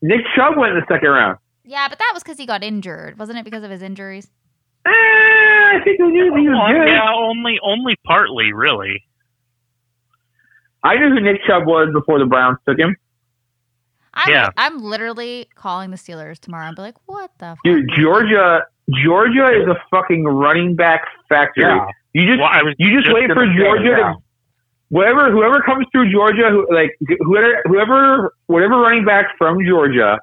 Nick 0.00 0.20
Chubb 0.34 0.56
went 0.56 0.72
in 0.72 0.80
the 0.80 0.86
second 0.88 1.10
round. 1.10 1.36
Yeah, 1.64 1.88
but 1.90 1.98
that 1.98 2.10
was 2.14 2.22
because 2.22 2.38
he 2.38 2.46
got 2.46 2.62
injured, 2.64 3.18
wasn't 3.18 3.38
it? 3.38 3.44
Because 3.44 3.62
of 3.64 3.70
his 3.70 3.82
injuries. 3.82 4.30
Eh, 4.86 4.90
I 4.90 5.80
think 5.84 6.00
we 6.00 6.08
knew 6.10 6.34
he 6.34 6.48
was 6.48 6.72
good. 6.72 6.88
yeah, 6.88 7.12
only 7.14 7.58
only 7.62 7.96
partly, 8.06 8.52
really. 8.54 9.04
I 10.82 10.96
knew 10.96 11.10
who 11.10 11.20
Nick 11.20 11.42
Chubb 11.46 11.66
was 11.66 11.90
before 11.92 12.18
the 12.18 12.24
Browns 12.24 12.56
took 12.66 12.78
him. 12.78 12.96
I'm, 14.14 14.32
Yeah. 14.32 14.50
I'm 14.56 14.82
literally 14.82 15.48
calling 15.54 15.90
the 15.90 15.96
Steelers 15.96 16.38
tomorrow 16.38 16.66
and 16.66 16.76
be 16.76 16.82
like, 16.82 16.96
what 17.06 17.30
the 17.38 17.56
fuck? 17.56 17.58
Dude, 17.64 17.90
Georgia, 17.96 18.64
Georgia 19.04 19.46
is 19.46 19.68
a 19.68 19.76
fucking 19.90 20.24
running 20.24 20.74
back 20.74 21.02
factory. 21.28 21.78
You 22.12 22.26
just 22.26 22.40
Well, 22.40 22.50
was 22.64 22.74
you 22.78 23.00
just, 23.00 23.12
wait 23.12 23.30
for 23.30 23.46
Georgia 23.46 23.84
yeah. 23.84 23.96
to 23.96 24.14
whoever 24.90 25.30
whoever 25.30 25.60
comes 25.62 25.86
through 25.92 26.12
Georgia, 26.12 26.50
who, 26.50 26.66
like 26.74 26.96
whoever 27.20 27.62
whoever 27.66 28.34
whatever 28.46 28.78
running 28.80 29.04
back 29.04 29.26
from 29.38 29.58
Georgia 29.64 30.18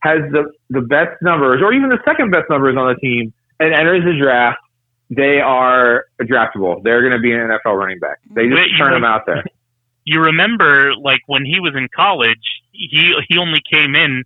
has 0.00 0.20
the 0.30 0.50
the 0.70 0.80
best 0.80 1.20
numbers 1.22 1.60
or 1.62 1.72
even 1.72 1.88
the 1.88 1.98
second 2.04 2.30
best 2.30 2.48
numbers 2.48 2.76
on 2.76 2.94
the 2.94 3.00
team 3.00 3.32
and 3.60 3.74
enters 3.74 4.04
the 4.04 4.16
draft, 4.18 4.58
they 5.10 5.40
are 5.40 6.04
draftable. 6.22 6.82
They're 6.82 7.00
going 7.00 7.12
to 7.12 7.20
be 7.20 7.32
an 7.32 7.40
NFL 7.40 7.76
running 7.76 7.98
back. 7.98 8.18
They 8.34 8.46
just 8.46 8.56
Wait, 8.56 8.70
turn 8.78 8.92
them 8.92 9.04
out 9.04 9.26
there. 9.26 9.44
You 10.06 10.20
remember, 10.20 10.94
like 10.96 11.22
when 11.28 11.46
he 11.46 11.60
was 11.60 11.72
in 11.74 11.88
college, 11.88 12.36
he 12.74 13.14
he 13.28 13.38
only 13.38 13.62
came 13.70 13.94
in 13.94 14.24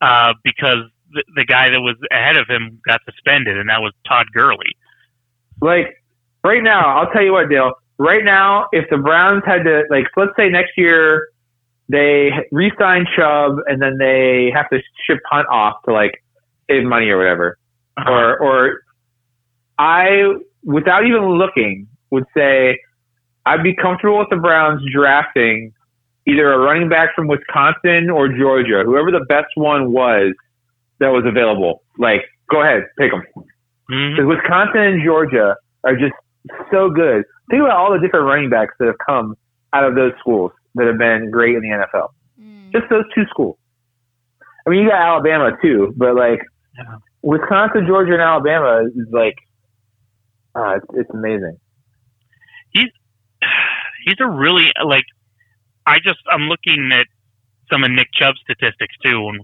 uh, 0.00 0.34
because 0.44 0.84
the, 1.12 1.24
the 1.36 1.44
guy 1.44 1.70
that 1.70 1.80
was 1.80 1.96
ahead 2.10 2.36
of 2.36 2.46
him 2.48 2.80
got 2.86 3.00
suspended, 3.04 3.58
and 3.58 3.68
that 3.68 3.80
was 3.80 3.92
Todd 4.06 4.26
Gurley. 4.32 4.76
Like 5.60 6.02
right 6.44 6.62
now, 6.62 6.98
I'll 6.98 7.10
tell 7.10 7.22
you 7.22 7.32
what, 7.32 7.48
Dale. 7.48 7.72
Right 7.98 8.24
now, 8.24 8.66
if 8.72 8.88
the 8.90 8.96
Browns 8.98 9.42
had 9.44 9.64
to 9.64 9.82
like, 9.90 10.06
let's 10.16 10.30
say 10.36 10.48
next 10.48 10.72
year 10.76 11.28
they 11.88 12.30
re-sign 12.52 13.06
Chubb 13.16 13.56
and 13.66 13.80
then 13.80 13.96
they 13.98 14.52
have 14.54 14.68
to 14.70 14.78
ship 15.06 15.18
Hunt 15.30 15.48
off 15.48 15.82
to 15.86 15.92
like 15.92 16.22
save 16.70 16.84
money 16.84 17.08
or 17.08 17.16
whatever, 17.16 17.58
Uh-huh. 17.96 18.10
or 18.12 18.38
or 18.38 18.80
I, 19.78 20.34
without 20.64 21.06
even 21.06 21.24
looking, 21.38 21.88
would 22.10 22.24
say 22.36 22.78
I'd 23.46 23.62
be 23.62 23.74
comfortable 23.74 24.18
with 24.18 24.28
the 24.30 24.36
Browns 24.36 24.82
drafting 24.92 25.72
either 26.28 26.52
a 26.52 26.58
running 26.58 26.88
back 26.88 27.14
from 27.14 27.26
Wisconsin 27.26 28.10
or 28.10 28.28
Georgia, 28.28 28.82
whoever 28.84 29.10
the 29.10 29.24
best 29.28 29.48
one 29.54 29.92
was 29.92 30.34
that 31.00 31.08
was 31.08 31.24
available. 31.26 31.82
Like, 31.98 32.22
go 32.50 32.62
ahead, 32.62 32.84
pick 32.98 33.10
them. 33.10 33.22
Because 33.88 34.26
Wisconsin 34.26 34.80
and 34.82 35.04
Georgia 35.04 35.56
are 35.84 35.96
just 35.96 36.12
so 36.70 36.90
good. 36.90 37.24
Think 37.50 37.62
about 37.62 37.76
all 37.76 37.92
the 37.92 37.98
different 37.98 38.26
running 38.26 38.50
backs 38.50 38.74
that 38.78 38.86
have 38.86 38.98
come 39.06 39.34
out 39.72 39.84
of 39.84 39.94
those 39.94 40.12
schools 40.20 40.52
that 40.74 40.86
have 40.86 40.98
been 40.98 41.30
great 41.30 41.54
in 41.56 41.62
the 41.62 41.68
NFL. 41.68 42.08
Mm. 42.40 42.72
Just 42.72 42.90
those 42.90 43.04
two 43.14 43.24
schools. 43.30 43.56
I 44.66 44.70
mean, 44.70 44.82
you 44.82 44.90
got 44.90 45.00
Alabama 45.00 45.56
too, 45.62 45.94
but 45.96 46.14
like 46.14 46.40
Yeah. 46.76 46.96
Wisconsin, 47.22 47.86
Georgia, 47.86 48.12
and 48.12 48.22
Alabama 48.22 48.84
is 48.86 49.08
like, 49.10 49.34
uh, 50.54 50.76
it's, 50.76 50.86
it's 50.94 51.10
amazing. 51.10 51.56
He's 52.70 52.90
he's 54.04 54.16
a 54.20 54.28
really 54.28 54.70
like 54.84 55.04
I 55.88 55.98
just 55.98 56.20
I'm 56.30 56.42
looking 56.42 56.90
at 56.92 57.06
some 57.70 57.82
of 57.82 57.90
Nick 57.90 58.08
Chubb's 58.12 58.40
statistics 58.42 58.94
too, 59.02 59.28
and 59.28 59.40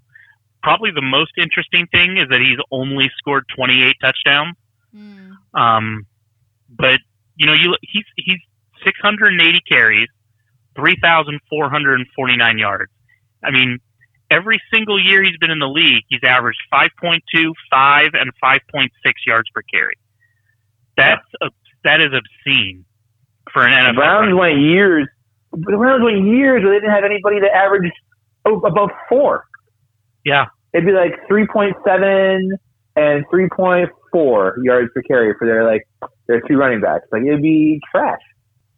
probably 0.63 0.91
the 0.95 1.03
most 1.03 1.33
interesting 1.39 1.87
thing 1.93 2.19
is 2.19 2.29
that 2.29 2.41
he's 2.41 2.59
only 2.71 3.11
scored 3.19 3.45
28 3.57 3.97
touchdowns. 4.03 4.57
Mm. 4.95 5.33
Um, 5.55 6.07
but 6.69 7.01
you 7.37 7.47
know, 7.47 7.55
you 7.55 7.75
he's 7.83 8.05
he's 8.17 8.39
680 8.85 9.61
carries, 9.69 10.09
3,449 10.77 12.59
yards. 12.59 12.93
I 13.43 13.51
mean, 13.51 13.79
every 14.31 14.61
single 14.73 15.03
year 15.03 15.23
he's 15.23 15.39
been 15.39 15.51
in 15.51 15.59
the 15.59 15.69
league, 15.69 16.05
he's 16.09 16.23
averaged 16.23 16.61
5.2, 16.73 17.53
5, 17.71 18.11
and 18.15 18.31
5.6 18.43 18.89
yards 19.27 19.49
per 19.55 19.63
carry. 19.73 19.95
That's 20.97 21.27
a, 21.43 21.51
that 21.85 22.01
is 22.01 22.13
obscene 22.13 22.85
for 23.53 23.67
an 23.67 23.73
NFL. 23.73 23.97
Browns 23.97 24.35
went 24.35 24.61
years. 24.61 25.09
The 25.57 25.77
Browns 25.77 26.03
went 26.03 26.25
years 26.27 26.63
where 26.63 26.73
they 26.73 26.81
didn't 26.81 26.93
have 26.95 27.05
anybody 27.05 27.41
that 27.41 27.55
averaged 27.55 27.93
above 28.45 28.91
four. 29.09 29.45
Yeah. 30.25 30.47
It'd 30.73 30.87
be 30.87 30.93
like 30.93 31.13
three 31.29 31.47
point 31.47 31.77
seven 31.87 32.57
and 32.97 33.25
three 33.31 33.49
point 33.49 33.91
four 34.13 34.57
yards 34.63 34.91
per 34.95 35.03
carry 35.03 35.35
for 35.39 35.47
their 35.47 35.65
like 35.65 35.87
their 36.27 36.41
two 36.43 36.57
running 36.57 36.81
backs. 36.81 37.05
Like 37.13 37.23
it'd 37.23 37.43
be 37.43 37.81
trash. 37.91 38.21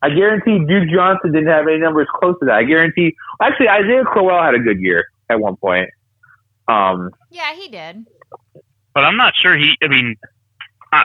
I 0.03 0.11
guarantee 0.11 0.59
Duke 0.59 0.89
Johnson 0.95 1.33
didn't 1.33 1.49
have 1.49 1.67
any 1.67 1.79
numbers 1.79 2.07
close 2.21 2.37
to 2.41 2.47
that. 2.47 2.55
I 2.57 2.65
guarantee. 2.65 3.15
Actually, 3.41 3.69
Isaiah 3.71 4.05
Crowell 4.05 4.43
had 4.43 4.55
a 4.55 4.59
good 4.59 4.79
year 4.81 5.05
at 5.31 5.41
one 5.41 5.57
point. 5.57 5.89
Um, 6.69 7.11
Yeah, 7.31 7.55
he 7.55 7.69
did. 7.69 8.07
but 8.95 9.05
I'm 9.05 9.17
not 9.17 9.33
sure 9.41 9.57
he. 9.57 9.73
I 9.83 9.89
mean, 9.89 10.17
I, 10.93 11.05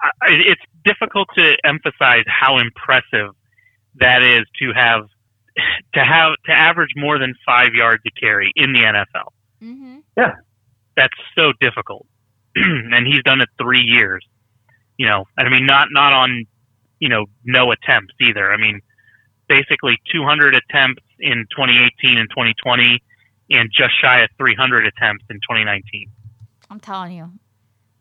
I, 0.00 0.10
it's 0.30 0.62
difficult 0.84 1.28
to 1.36 1.56
emphasize 1.64 2.24
how 2.26 2.58
impressive 2.58 3.34
that 3.96 4.22
is 4.22 4.42
to 4.60 4.72
have 4.74 5.08
to 5.94 6.00
have 6.00 6.32
to 6.46 6.52
average 6.52 6.90
more 6.96 7.18
than 7.18 7.34
five 7.44 7.74
yards 7.74 8.02
a 8.06 8.20
carry 8.20 8.52
in 8.56 8.72
the 8.72 8.80
NFL. 8.80 9.30
Mm-hmm. 9.62 9.98
That's 10.96 11.14
so 11.36 11.52
difficult, 11.60 12.06
and 12.56 13.06
he's 13.06 13.22
done 13.24 13.40
it 13.40 13.48
three 13.60 13.82
years. 13.82 14.24
You 14.98 15.06
know, 15.06 15.24
I 15.38 15.48
mean, 15.48 15.66
not 15.66 15.88
not 15.90 16.12
on 16.12 16.44
you 16.98 17.08
know 17.08 17.26
no 17.44 17.72
attempts 17.72 18.14
either. 18.20 18.52
I 18.52 18.56
mean, 18.56 18.80
basically 19.48 19.98
200 20.12 20.54
attempts 20.54 21.02
in 21.18 21.46
2018 21.56 22.18
and 22.18 22.28
2020, 22.30 23.02
and 23.50 23.70
just 23.72 23.92
shy 24.00 24.20
of 24.20 24.30
300 24.38 24.86
attempts 24.86 25.24
in 25.30 25.36
2019. 25.36 26.06
I'm 26.70 26.80
telling 26.80 27.12
you, 27.16 27.32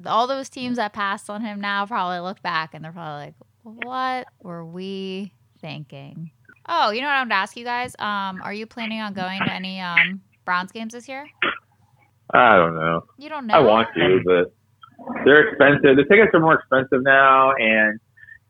all 0.06 0.28
those 0.28 0.50
teams 0.50 0.78
that 0.78 0.94
passed 0.94 1.30
on 1.30 1.42
him 1.42 1.60
now 1.62 1.86
probably 1.86 2.20
look 2.20 2.42
back 2.42 2.74
and 2.74 2.84
they're 2.84 2.92
probably 2.92 3.26
like, 3.26 3.36
"What 3.64 4.28
were 4.42 4.66
we 4.66 5.34
thinking?" 5.62 6.32
Oh, 6.68 6.92
you 6.92 7.02
know 7.02 7.08
what 7.08 7.14
I 7.16 7.20
wanted 7.22 7.30
to 7.32 7.36
ask 7.36 7.58
you 7.58 7.66
guys? 7.66 7.96
Um, 8.00 8.42
are 8.44 8.54
you 8.54 8.66
planning 8.68 9.02
on 9.02 9.14
going 9.14 9.40
to 9.40 9.52
any 9.52 9.80
um 9.82 10.22
Browns 10.46 10.72
games 10.72 10.94
this 10.94 11.08
year? 11.08 11.26
I 12.32 12.56
don't 12.58 12.76
know. 12.76 13.06
You 13.18 13.30
don't 13.30 13.48
know. 13.48 13.56
I 13.56 13.60
want 13.60 13.88
to, 13.96 14.22
but 14.24 14.54
they're 15.26 15.48
expensive. 15.50 15.96
The 15.98 16.04
tickets 16.10 16.30
are 16.34 16.40
more 16.40 16.54
expensive 16.56 17.02
now, 17.02 17.54
and 17.54 18.00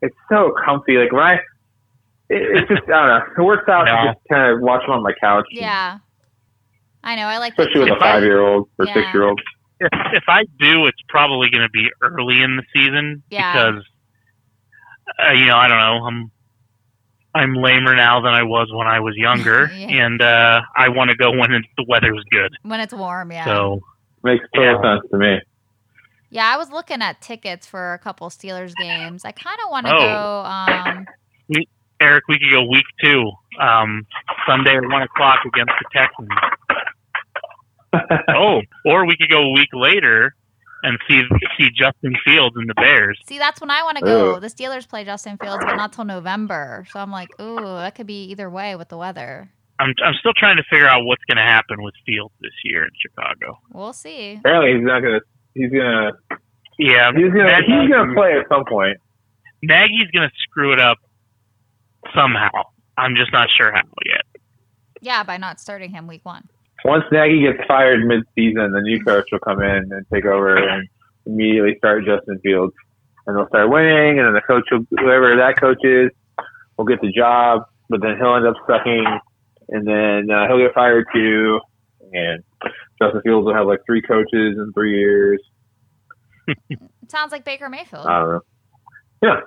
it's 0.02 0.14
so 0.30 0.52
comfy. 0.64 0.98
Like 0.98 1.12
when 1.12 1.22
I, 1.22 1.34
it, 1.34 1.40
it's 2.58 2.68
just 2.68 2.82
I 2.88 3.06
don't 3.06 3.08
know. 3.08 3.22
It 3.38 3.42
works 3.42 3.68
out 3.68 3.86
No. 3.86 3.96
to 3.96 4.12
just 4.12 4.18
kind 4.30 4.52
of 4.52 4.60
watch 4.60 4.82
them 4.82 4.90
on 4.90 5.02
my 5.02 5.12
couch. 5.20 5.46
Yeah, 5.50 5.98
I 7.02 7.16
know. 7.16 7.24
I 7.26 7.38
like 7.38 7.56
the 7.56 7.62
especially 7.62 7.84
with 7.90 7.96
a 7.96 8.00
five-year-old 8.00 8.68
or 8.78 8.86
Yeah. 8.86 8.94
six-year-old. 8.94 9.40
if, 9.80 9.88
if 10.12 10.24
I 10.28 10.44
do, 10.58 10.86
it's 10.86 11.00
probably 11.08 11.48
going 11.50 11.62
to 11.62 11.70
be 11.70 11.88
early 12.02 12.42
in 12.42 12.56
the 12.56 12.62
season 12.74 13.22
Yeah. 13.30 13.52
because, 13.70 13.84
uh, 15.26 15.32
you 15.32 15.46
know, 15.46 15.56
I 15.56 15.68
don't 15.68 15.78
know. 15.78 16.04
I'm 16.06 16.30
I'm 17.34 17.54
lamer 17.54 17.94
now 17.94 18.20
than 18.20 18.32
I 18.32 18.42
was 18.42 18.68
when 18.72 18.86
I 18.88 19.00
was 19.00 19.14
younger, 19.16 19.70
Yeah. 19.74 20.04
and 20.04 20.20
uh, 20.22 20.60
I 20.76 20.88
want 20.88 21.10
to 21.10 21.16
go 21.16 21.30
when 21.30 21.52
it, 21.52 21.64
the 21.76 21.84
weather's 21.88 22.24
good. 22.30 22.52
when 22.62 22.80
it's 22.80 22.92
warm. 22.94 23.30
Yeah. 23.32 23.44
So 23.44 23.80
Makes 24.22 24.44
total 24.54 24.80
Yeah. 24.82 24.96
sense 24.98 25.10
to 25.10 25.18
me. 25.18 25.40
Yeah, 26.30 26.46
I 26.52 26.56
was 26.58 26.70
looking 26.70 27.02
at 27.02 27.20
tickets 27.20 27.66
for 27.66 27.92
a 27.94 27.98
couple 27.98 28.28
Steelers 28.30 28.74
games. 28.76 29.24
I 29.24 29.32
kind 29.32 29.56
of 29.64 29.70
want 29.70 29.86
to 29.86 29.94
Oh. 29.94 30.00
go. 30.00 30.44
Um, 30.48 31.06
we, 31.48 31.68
Eric, 32.00 32.24
we 32.28 32.38
could 32.38 32.50
go 32.52 32.64
week 32.64 32.84
two, 33.02 33.30
um, 33.60 34.06
Sunday 34.46 34.76
at 34.76 34.82
one 34.84 35.02
o'clock 35.02 35.40
against 35.46 35.72
the 35.80 35.88
Texans. 35.92 36.28
oh, 38.28 38.60
or 38.84 39.06
we 39.06 39.16
could 39.16 39.30
go 39.30 39.42
a 39.42 39.50
week 39.50 39.68
later 39.72 40.34
and 40.82 40.98
see 41.08 41.22
see 41.58 41.68
Justin 41.70 42.14
Fields 42.24 42.56
and 42.56 42.68
the 42.68 42.74
Bears. 42.74 43.18
see, 43.26 43.38
that's 43.38 43.60
when 43.60 43.70
I 43.70 43.82
want 43.82 43.98
to 43.98 44.04
go. 44.04 44.36
Ooh. 44.36 44.40
The 44.40 44.48
Steelers 44.48 44.88
play 44.88 45.04
Justin 45.04 45.36
Fields, 45.38 45.62
but 45.64 45.76
not 45.76 45.92
till 45.92 46.04
November. 46.04 46.86
So 46.90 47.00
I'm 47.00 47.10
like, 47.10 47.28
ooh, 47.40 47.56
that 47.60 47.94
could 47.94 48.06
be 48.06 48.24
either 48.30 48.48
way 48.50 48.76
with 48.76 48.88
the 48.88 48.96
weather. 48.96 49.50
I'm 49.78 49.94
I'm 50.04 50.14
still 50.20 50.32
trying 50.36 50.56
to 50.56 50.64
figure 50.70 50.86
out 50.88 51.04
what's 51.04 51.24
going 51.24 51.36
to 51.38 51.42
happen 51.42 51.82
with 51.82 51.94
Fields 52.06 52.34
this 52.40 52.52
year 52.64 52.84
in 52.84 52.90
Chicago. 53.00 53.58
We'll 53.72 53.92
see. 53.92 54.34
Apparently, 54.38 54.74
he's 54.78 54.86
not 54.86 55.00
gonna. 55.00 55.20
He's 55.54 55.70
gonna. 55.70 56.12
Yeah, 56.78 57.12
He's 57.14 57.28
gonna. 57.32 57.44
Nagy- 57.44 57.66
He's 57.66 57.90
gonna 57.90 58.14
play 58.14 58.32
at 58.38 58.46
some 58.48 58.64
point. 58.68 58.98
Nagy's 59.62 60.10
going 60.12 60.28
to 60.28 60.34
screw 60.48 60.72
it 60.72 60.80
up 60.80 60.96
somehow. 62.14 62.50
I'm 62.96 63.14
just 63.14 63.32
not 63.32 63.48
sure 63.56 63.70
how 63.72 63.82
yet. 64.06 64.22
Yeah, 65.02 65.22
by 65.22 65.36
not 65.36 65.60
starting 65.60 65.90
him 65.90 66.06
week 66.06 66.24
one. 66.24 66.48
Once 66.84 67.04
Nagy 67.12 67.42
gets 67.42 67.66
fired 67.66 68.04
mid-season, 68.04 68.72
the 68.72 68.80
new 68.80 69.02
coach 69.04 69.26
will 69.30 69.38
come 69.40 69.62
in 69.62 69.88
and 69.90 70.06
take 70.12 70.24
over 70.24 70.56
and 70.56 70.88
immediately 71.26 71.74
start 71.78 72.04
Justin 72.04 72.38
Fields, 72.42 72.72
and 73.26 73.36
they'll 73.36 73.48
start 73.48 73.70
winning. 73.70 74.18
And 74.18 74.26
then 74.26 74.34
the 74.34 74.42
coach, 74.46 74.64
will, 74.70 74.86
whoever 74.98 75.36
that 75.36 75.60
coach 75.60 75.84
is, 75.84 76.10
will 76.76 76.86
get 76.86 77.00
the 77.00 77.12
job, 77.12 77.62
but 77.88 78.00
then 78.00 78.16
he'll 78.18 78.34
end 78.34 78.46
up 78.46 78.56
sucking, 78.66 79.04
and 79.68 79.86
then 79.86 80.34
uh, 80.34 80.46
he'll 80.48 80.58
get 80.58 80.74
fired 80.74 81.06
too. 81.12 81.60
And 82.12 82.42
Justin 83.00 83.20
Fields 83.22 83.44
will 83.44 83.54
have 83.54 83.66
like 83.66 83.80
three 83.86 84.02
coaches 84.02 84.56
in 84.56 84.72
three 84.74 84.98
years. 84.98 85.40
It 86.68 86.78
sounds 87.08 87.32
like 87.32 87.44
Baker 87.44 87.68
Mayfield. 87.68 88.06
I 88.06 88.20
don't 88.20 88.30
know. 88.30 88.40
Yeah. 89.22 89.40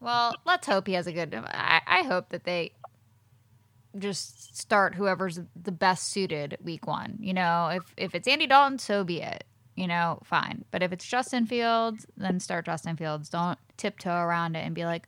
Well, 0.00 0.34
let's 0.44 0.66
hope 0.66 0.86
he 0.86 0.94
has 0.94 1.06
a 1.06 1.12
good. 1.12 1.34
I, 1.34 1.80
I 1.86 2.02
hope 2.02 2.30
that 2.30 2.44
they 2.44 2.72
just 3.98 4.56
start 4.56 4.94
whoever's 4.94 5.40
the 5.60 5.72
best 5.72 6.10
suited 6.10 6.56
week 6.62 6.86
one. 6.86 7.18
You 7.20 7.34
know, 7.34 7.68
if 7.72 7.94
if 7.96 8.14
it's 8.14 8.28
Andy 8.28 8.46
Dalton, 8.46 8.78
so 8.78 9.04
be 9.04 9.20
it. 9.22 9.44
You 9.74 9.86
know, 9.86 10.20
fine. 10.24 10.64
But 10.70 10.82
if 10.82 10.92
it's 10.92 11.06
Justin 11.06 11.46
Fields, 11.46 12.06
then 12.16 12.40
start 12.40 12.64
Justin 12.64 12.96
Fields. 12.96 13.28
Don't 13.28 13.58
tiptoe 13.76 14.16
around 14.16 14.56
it 14.56 14.60
and 14.60 14.74
be 14.74 14.86
like, 14.86 15.06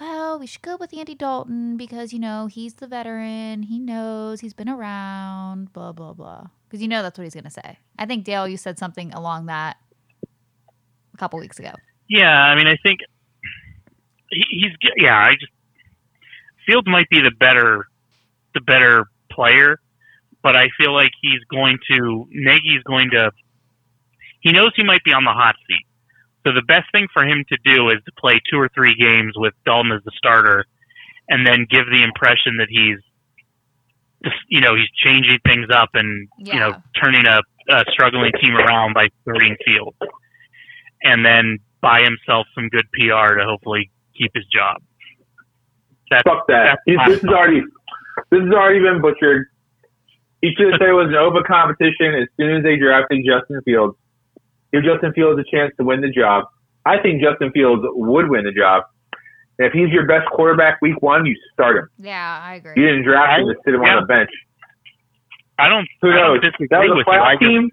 well, 0.00 0.38
we 0.38 0.46
should 0.46 0.62
go 0.62 0.76
with 0.76 0.96
Andy 0.96 1.14
Dalton 1.14 1.76
because 1.76 2.12
you 2.12 2.18
know 2.18 2.46
he's 2.46 2.74
the 2.74 2.86
veteran. 2.86 3.62
He 3.62 3.78
knows 3.78 4.40
he's 4.40 4.54
been 4.54 4.68
around. 4.68 5.72
Blah 5.72 5.92
blah 5.92 6.12
blah. 6.12 6.46
Because 6.68 6.82
you 6.82 6.88
know 6.88 7.02
that's 7.02 7.18
what 7.18 7.24
he's 7.24 7.34
gonna 7.34 7.50
say. 7.50 7.78
I 7.98 8.06
think 8.06 8.24
Dale, 8.24 8.48
you 8.48 8.56
said 8.56 8.78
something 8.78 9.12
along 9.12 9.46
that 9.46 9.76
a 11.14 11.16
couple 11.16 11.38
weeks 11.38 11.58
ago. 11.58 11.72
Yeah, 12.08 12.30
I 12.30 12.54
mean, 12.56 12.66
I 12.66 12.76
think 12.82 13.00
he, 14.30 14.44
he's 14.50 14.72
yeah. 14.96 15.16
I 15.16 15.34
just 15.34 15.52
Fields 16.66 16.86
might 16.86 17.08
be 17.08 17.20
the 17.20 17.30
better 17.30 17.86
the 18.54 18.60
better 18.60 19.06
player, 19.30 19.78
but 20.42 20.56
I 20.56 20.68
feel 20.78 20.92
like 20.92 21.12
he's 21.20 21.40
going 21.50 21.78
to 21.90 22.26
Nagy's 22.30 22.82
going 22.84 23.10
to. 23.10 23.30
He 24.40 24.52
knows 24.52 24.72
he 24.76 24.84
might 24.84 25.02
be 25.04 25.12
on 25.12 25.24
the 25.24 25.32
hot 25.32 25.56
seat, 25.66 25.86
so 26.44 26.52
the 26.52 26.62
best 26.62 26.90
thing 26.92 27.08
for 27.12 27.24
him 27.24 27.44
to 27.48 27.56
do 27.64 27.88
is 27.88 27.96
to 28.06 28.12
play 28.18 28.40
two 28.50 28.58
or 28.58 28.68
three 28.74 28.94
games 28.94 29.34
with 29.36 29.54
Dalton 29.64 29.92
as 29.92 30.02
the 30.04 30.12
starter, 30.16 30.64
and 31.28 31.46
then 31.46 31.66
give 31.68 31.86
the 31.86 32.02
impression 32.02 32.56
that 32.58 32.68
he's, 32.70 32.98
just, 34.24 34.36
you 34.48 34.60
know, 34.60 34.74
he's 34.74 34.88
changing 35.04 35.38
things 35.44 35.66
up 35.72 35.90
and 35.94 36.28
you 36.38 36.58
know 36.58 36.74
turning 37.00 37.26
a, 37.26 37.40
a 37.68 37.84
struggling 37.90 38.32
team 38.40 38.54
around 38.54 38.94
by 38.94 39.08
starting 39.22 39.56
Fields, 39.64 39.98
and 41.02 41.24
then 41.24 41.58
buy 41.80 42.02
himself 42.02 42.46
some 42.54 42.68
good 42.68 42.86
PR 42.92 43.34
to 43.34 43.44
hopefully 43.44 43.90
keep 44.16 44.32
his 44.34 44.44
job. 44.46 44.82
That's 46.10 46.22
Fuck 46.22 46.46
that. 46.48 46.78
That's 46.86 47.06
He's, 47.06 47.14
this 47.14 47.24
is 47.24 47.28
already. 47.28 47.62
This 48.30 48.40
has 48.42 48.50
already 48.52 48.80
been 48.80 49.00
butchered. 49.00 49.46
He 50.42 50.52
should 50.56 50.70
have 50.72 50.78
said 50.80 50.88
it 50.90 50.92
was 50.92 51.08
an 51.08 51.16
open 51.16 51.42
competition 51.46 52.14
as 52.14 52.28
soon 52.36 52.56
as 52.56 52.62
they 52.62 52.76
drafted 52.76 53.24
Justin 53.26 53.60
Fields. 53.64 53.96
Give 54.72 54.84
Justin 54.84 55.12
Fields 55.12 55.40
a 55.40 55.44
chance 55.50 55.72
to 55.78 55.84
win 55.84 56.00
the 56.00 56.10
job. 56.10 56.44
I 56.84 56.98
think 57.00 57.22
Justin 57.22 57.50
Fields 57.52 57.82
would 57.84 58.28
win 58.28 58.44
the 58.44 58.52
job. 58.52 58.84
And 59.58 59.66
if 59.66 59.72
he's 59.72 59.88
your 59.90 60.06
best 60.06 60.28
quarterback 60.30 60.80
week 60.80 61.00
one, 61.02 61.26
you 61.26 61.34
start 61.52 61.76
him. 61.78 61.88
Yeah, 61.98 62.40
I 62.42 62.54
agree. 62.56 62.74
You 62.76 62.86
didn't 62.86 63.04
draft 63.04 63.40
him 63.40 63.48
to 63.48 63.54
sit 63.64 63.74
him 63.74 63.82
Yeah. 63.82 63.96
on 63.96 64.02
the 64.02 64.06
bench. 64.06 64.30
I 65.58 65.68
don't. 65.68 65.88
Who 66.02 66.10
I 66.12 66.14
knows? 66.14 66.40
don't 66.40 66.54
That 66.70 66.80
was 66.80 66.90
with 66.90 67.06
a 67.08 67.10
you. 67.10 67.18
I 67.20 67.34
playoff 67.34 67.40
just, 67.40 67.50
team. 67.50 67.70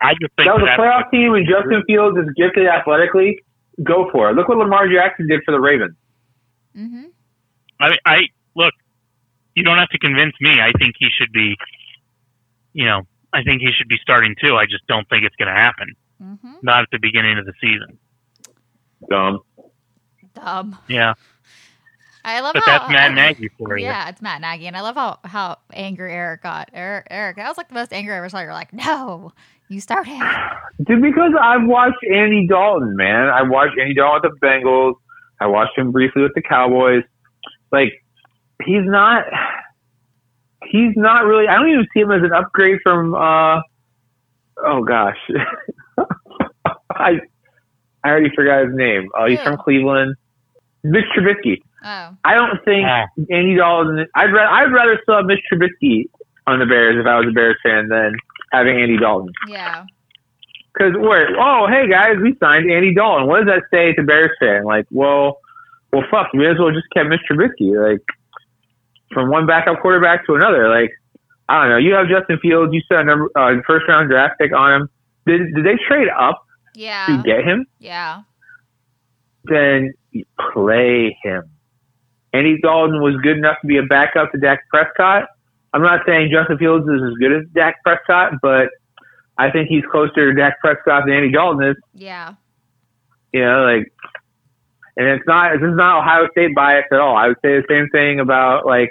I 0.00 0.12
just 0.14 0.32
think 0.36 0.48
That 0.48 0.54
was 0.60 0.62
a 0.72 0.80
playoff 0.80 1.10
team, 1.10 1.34
and 1.34 1.46
Justin 1.46 1.82
Fields 1.86 2.16
is 2.16 2.32
gifted 2.36 2.66
athletically. 2.66 3.40
Go 3.82 4.08
for 4.10 4.30
it. 4.30 4.34
Look 4.34 4.48
what 4.48 4.56
Lamar 4.56 4.88
Jackson 4.88 5.28
did 5.28 5.42
for 5.44 5.52
the 5.52 5.60
Ravens. 5.60 5.94
Mm-hmm. 6.76 7.04
I 7.80 7.88
mean, 7.90 7.98
I 8.06 8.20
look. 8.56 8.72
You 9.58 9.64
don't 9.64 9.78
have 9.78 9.88
to 9.90 9.98
convince 9.98 10.34
me. 10.40 10.60
I 10.60 10.72
think 10.78 10.94
he 10.98 11.08
should 11.18 11.32
be. 11.32 11.56
You 12.72 12.84
know, 12.84 13.02
I 13.32 13.42
think 13.42 13.60
he 13.60 13.70
should 13.76 13.88
be 13.88 13.98
starting 14.00 14.36
too. 14.40 14.54
I 14.56 14.66
just 14.66 14.86
don't 14.86 15.08
think 15.08 15.24
it's 15.24 15.34
going 15.36 15.52
to 15.52 15.60
happen. 15.60 15.94
Mm-hmm. 16.22 16.52
Not 16.62 16.82
at 16.82 16.88
the 16.92 16.98
beginning 17.00 17.38
of 17.38 17.44
the 17.44 17.54
season. 17.60 17.98
Dumb. 19.10 19.40
Dumb. 20.34 20.78
Yeah, 20.88 21.14
I 22.24 22.40
love 22.40 22.54
but 22.54 22.62
how 22.64 22.78
that's 22.78 22.92
Matt 22.92 23.14
Nagy 23.14 23.48
for 23.58 23.78
you. 23.78 23.86
Yeah, 23.86 24.08
it's 24.08 24.20
Matt 24.20 24.40
Nagy, 24.40 24.66
and 24.66 24.76
I 24.76 24.82
love 24.82 24.96
how 24.96 25.18
how 25.24 25.58
angry 25.72 26.12
Eric 26.12 26.42
got. 26.42 26.70
Eric, 26.72 27.06
Eric, 27.10 27.36
that 27.36 27.48
was 27.48 27.56
like 27.56 27.68
the 27.68 27.74
most 27.74 27.92
angry 27.92 28.14
I 28.14 28.18
ever 28.18 28.28
saw. 28.28 28.40
You're 28.40 28.52
like, 28.52 28.72
no, 28.72 29.32
you 29.68 29.80
start 29.80 30.06
him. 30.06 30.22
Dude, 30.86 31.02
because 31.02 31.32
I've 31.40 31.66
watched 31.66 32.04
Andy 32.04 32.46
Dalton, 32.46 32.96
man. 32.96 33.28
I 33.28 33.42
watched 33.42 33.78
Andy 33.80 33.94
Dalton 33.94 34.30
with 34.30 34.40
the 34.40 34.46
Bengals. 34.46 34.94
I 35.40 35.46
watched 35.46 35.76
him 35.76 35.90
briefly 35.92 36.22
with 36.22 36.34
the 36.34 36.42
Cowboys. 36.42 37.04
Like, 37.72 38.04
he's 38.64 38.84
not. 38.84 39.24
He's 40.66 40.92
not 40.96 41.24
really. 41.24 41.46
I 41.48 41.56
don't 41.56 41.68
even 41.70 41.86
see 41.94 42.00
him 42.00 42.10
as 42.12 42.22
an 42.22 42.32
upgrade 42.32 42.78
from. 42.82 43.14
uh 43.14 43.60
Oh 44.64 44.82
gosh, 44.82 45.16
I 46.90 47.20
I 48.02 48.08
already 48.08 48.30
forgot 48.34 48.66
his 48.66 48.74
name. 48.74 49.08
Oh, 49.16 49.26
he's 49.26 49.38
Who? 49.38 49.44
from 49.44 49.56
Cleveland. 49.58 50.16
Mitch 50.82 51.04
Trubisky. 51.16 51.62
Oh, 51.84 52.16
I 52.24 52.34
don't 52.34 52.62
think 52.64 52.84
Ah. 52.86 53.06
Andy 53.30 53.54
Dalton. 53.56 54.04
I'd 54.14 54.32
rather 54.32 54.48
I'd 54.52 54.72
rather 54.72 54.98
still 55.02 55.16
have 55.16 55.26
Mitch 55.26 55.40
Trubisky 55.52 56.06
on 56.46 56.58
the 56.58 56.66
Bears 56.66 56.96
if 56.98 57.06
I 57.06 57.18
was 57.18 57.28
a 57.28 57.32
Bears 57.32 57.56
fan 57.62 57.88
than 57.88 58.14
having 58.52 58.80
Andy 58.80 58.96
Dalton. 58.98 59.32
yeah. 59.46 59.84
Because 60.74 60.92
wait, 60.96 61.28
oh 61.38 61.66
hey 61.68 61.88
guys, 61.88 62.16
we 62.22 62.36
signed 62.40 62.70
Andy 62.70 62.94
Dalton. 62.94 63.26
What 63.26 63.44
does 63.44 63.46
that 63.46 63.62
say 63.70 63.92
to 63.94 64.02
Bears 64.02 64.30
fan? 64.40 64.64
Like, 64.64 64.86
well, 64.90 65.38
well, 65.92 66.04
fuck, 66.10 66.32
we 66.32 66.40
may 66.40 66.46
as 66.50 66.58
well 66.58 66.70
just 66.72 66.86
kept 66.94 67.08
Mitch 67.08 67.20
Trubisky. 67.30 67.74
Like, 67.92 68.02
from 69.12 69.30
one 69.30 69.46
backup 69.46 69.80
quarterback 69.80 70.26
to 70.26 70.34
another. 70.34 70.68
Like, 70.68 70.90
I 71.48 71.62
don't 71.62 71.70
know. 71.70 71.76
You 71.78 71.94
have 71.94 72.08
Justin 72.08 72.38
Fields. 72.40 72.72
You 72.72 72.82
set 72.88 73.00
a 73.00 73.04
number 73.04 73.30
uh, 73.36 73.54
first 73.66 73.88
round 73.88 74.10
draft 74.10 74.38
pick 74.38 74.52
on 74.52 74.82
him. 74.82 74.90
Did 75.26 75.54
did 75.54 75.64
they 75.64 75.76
trade 75.86 76.08
up 76.16 76.42
yeah. 76.74 77.06
to 77.06 77.22
get 77.22 77.44
him? 77.44 77.66
Yeah. 77.78 78.22
Then 79.44 79.94
you 80.10 80.24
play 80.52 81.16
him. 81.22 81.50
Andy 82.32 82.58
Dalton 82.60 83.00
was 83.00 83.16
good 83.22 83.38
enough 83.38 83.56
to 83.62 83.66
be 83.66 83.78
a 83.78 83.82
backup 83.82 84.32
to 84.32 84.38
Dak 84.38 84.60
Prescott. 84.68 85.28
I'm 85.72 85.82
not 85.82 86.00
saying 86.06 86.30
Justin 86.32 86.58
Fields 86.58 86.86
is 86.86 87.02
as 87.02 87.14
good 87.18 87.32
as 87.32 87.44
Dak 87.54 87.82
Prescott, 87.82 88.34
but 88.42 88.68
I 89.38 89.50
think 89.50 89.68
he's 89.68 89.84
closer 89.90 90.30
to 90.30 90.34
Dak 90.34 90.60
Prescott 90.60 91.04
than 91.06 91.14
Andy 91.14 91.32
Dalton 91.32 91.70
is. 91.70 91.76
Yeah. 91.94 92.34
You 93.32 93.44
know, 93.44 93.64
like, 93.64 93.92
and 94.98 95.06
it's 95.08 95.24
not, 95.26 95.52
this 95.52 95.62
is 95.62 95.76
not 95.76 96.00
Ohio 96.00 96.28
State 96.32 96.54
bias 96.54 96.84
at 96.92 96.98
all. 96.98 97.16
I 97.16 97.28
would 97.28 97.36
say 97.40 97.54
the 97.56 97.64
same 97.70 97.88
thing 97.90 98.18
about, 98.18 98.66
like, 98.66 98.90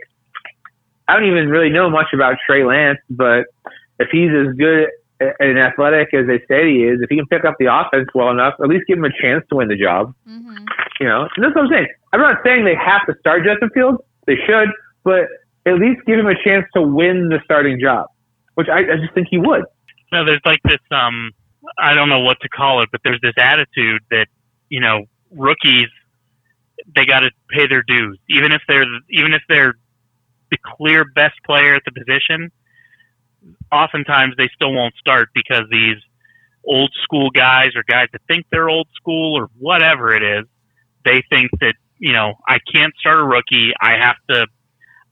I 1.08 1.14
don't 1.14 1.28
even 1.28 1.50
really 1.50 1.70
know 1.70 1.90
much 1.90 2.08
about 2.14 2.38
Trey 2.46 2.64
Lance, 2.64 3.00
but 3.10 3.46
if 4.00 4.08
he's 4.10 4.32
as 4.32 4.56
good 4.56 4.88
and 5.20 5.60
athletic 5.60 6.14
as 6.14 6.26
they 6.28 6.40
say 6.48 6.72
he 6.72 6.84
is, 6.86 7.02
if 7.02 7.10
he 7.10 7.18
can 7.18 7.28
pick 7.28 7.44
up 7.44 7.56
the 7.60 7.68
offense 7.68 8.08
well 8.16 8.30
enough, 8.30 8.54
at 8.64 8.70
least 8.70 8.86
give 8.88 8.98
him 8.98 9.04
a 9.04 9.22
chance 9.22 9.44
to 9.50 9.58
win 9.58 9.68
the 9.68 9.76
job. 9.76 10.14
Mm-hmm. 10.28 10.66
You 11.00 11.08
know, 11.08 11.28
and 11.36 11.44
that's 11.44 11.54
what 11.54 11.66
I'm 11.66 11.72
saying. 11.72 11.88
I'm 12.14 12.22
not 12.22 12.38
saying 12.44 12.64
they 12.64 12.76
have 12.76 13.06
to 13.08 13.14
start 13.20 13.44
Justin 13.44 13.70
Fields. 13.74 14.00
They 14.26 14.36
should, 14.48 14.70
but 15.04 15.28
at 15.66 15.76
least 15.76 16.06
give 16.06 16.20
him 16.20 16.28
a 16.28 16.42
chance 16.42 16.66
to 16.74 16.82
win 16.82 17.30
the 17.30 17.40
starting 17.44 17.80
job, 17.80 18.08
which 18.56 18.68
I, 18.70 18.80
I 18.80 18.98
just 18.98 19.14
think 19.14 19.28
he 19.30 19.38
would. 19.38 19.64
No, 20.12 20.24
there's 20.24 20.42
like 20.46 20.62
this. 20.64 20.80
Um, 20.90 21.32
I 21.78 21.94
don't 21.94 22.10
know 22.10 22.22
what 22.22 22.40
to 22.42 22.50
call 22.50 22.82
it, 22.82 22.90
but 22.92 23.02
there's 23.04 23.20
this 23.22 23.36
attitude 23.38 24.02
that 24.10 24.28
you 24.70 24.80
know 24.80 25.06
rookies 25.32 25.90
they 26.96 27.06
got 27.06 27.22
to 27.22 27.32
pay 27.50 27.68
their 27.68 27.84
dues, 27.84 28.20
even 28.30 28.52
if 28.52 28.62
they're 28.68 28.86
even 29.10 29.34
if 29.34 29.42
they're 29.50 29.76
the 30.52 30.58
clear 30.78 31.06
best 31.06 31.36
player 31.46 31.76
at 31.76 31.84
the 31.86 31.92
position. 31.92 32.52
Oftentimes, 33.72 34.36
they 34.38 34.50
still 34.54 34.74
won't 34.74 34.96
start 34.96 35.30
because 35.34 35.64
these 35.72 35.98
old 36.66 36.92
school 37.04 37.30
guys 37.30 37.70
or 37.76 37.84
guys 37.84 38.08
that 38.12 38.22
think 38.28 38.46
they're 38.52 38.70
old 38.70 38.88
school 38.96 39.38
or 39.38 39.50
whatever 39.58 40.14
it 40.14 40.24
is, 40.24 40.46
they 41.06 41.24
think 41.30 41.52
that 41.62 41.76
you 41.98 42.14
know 42.14 42.34
I 42.48 42.60
can't 42.74 42.94
start 43.00 43.20
a 43.20 43.24
rookie. 43.24 43.74
I 43.82 43.98
have 43.98 44.18
to, 44.30 44.48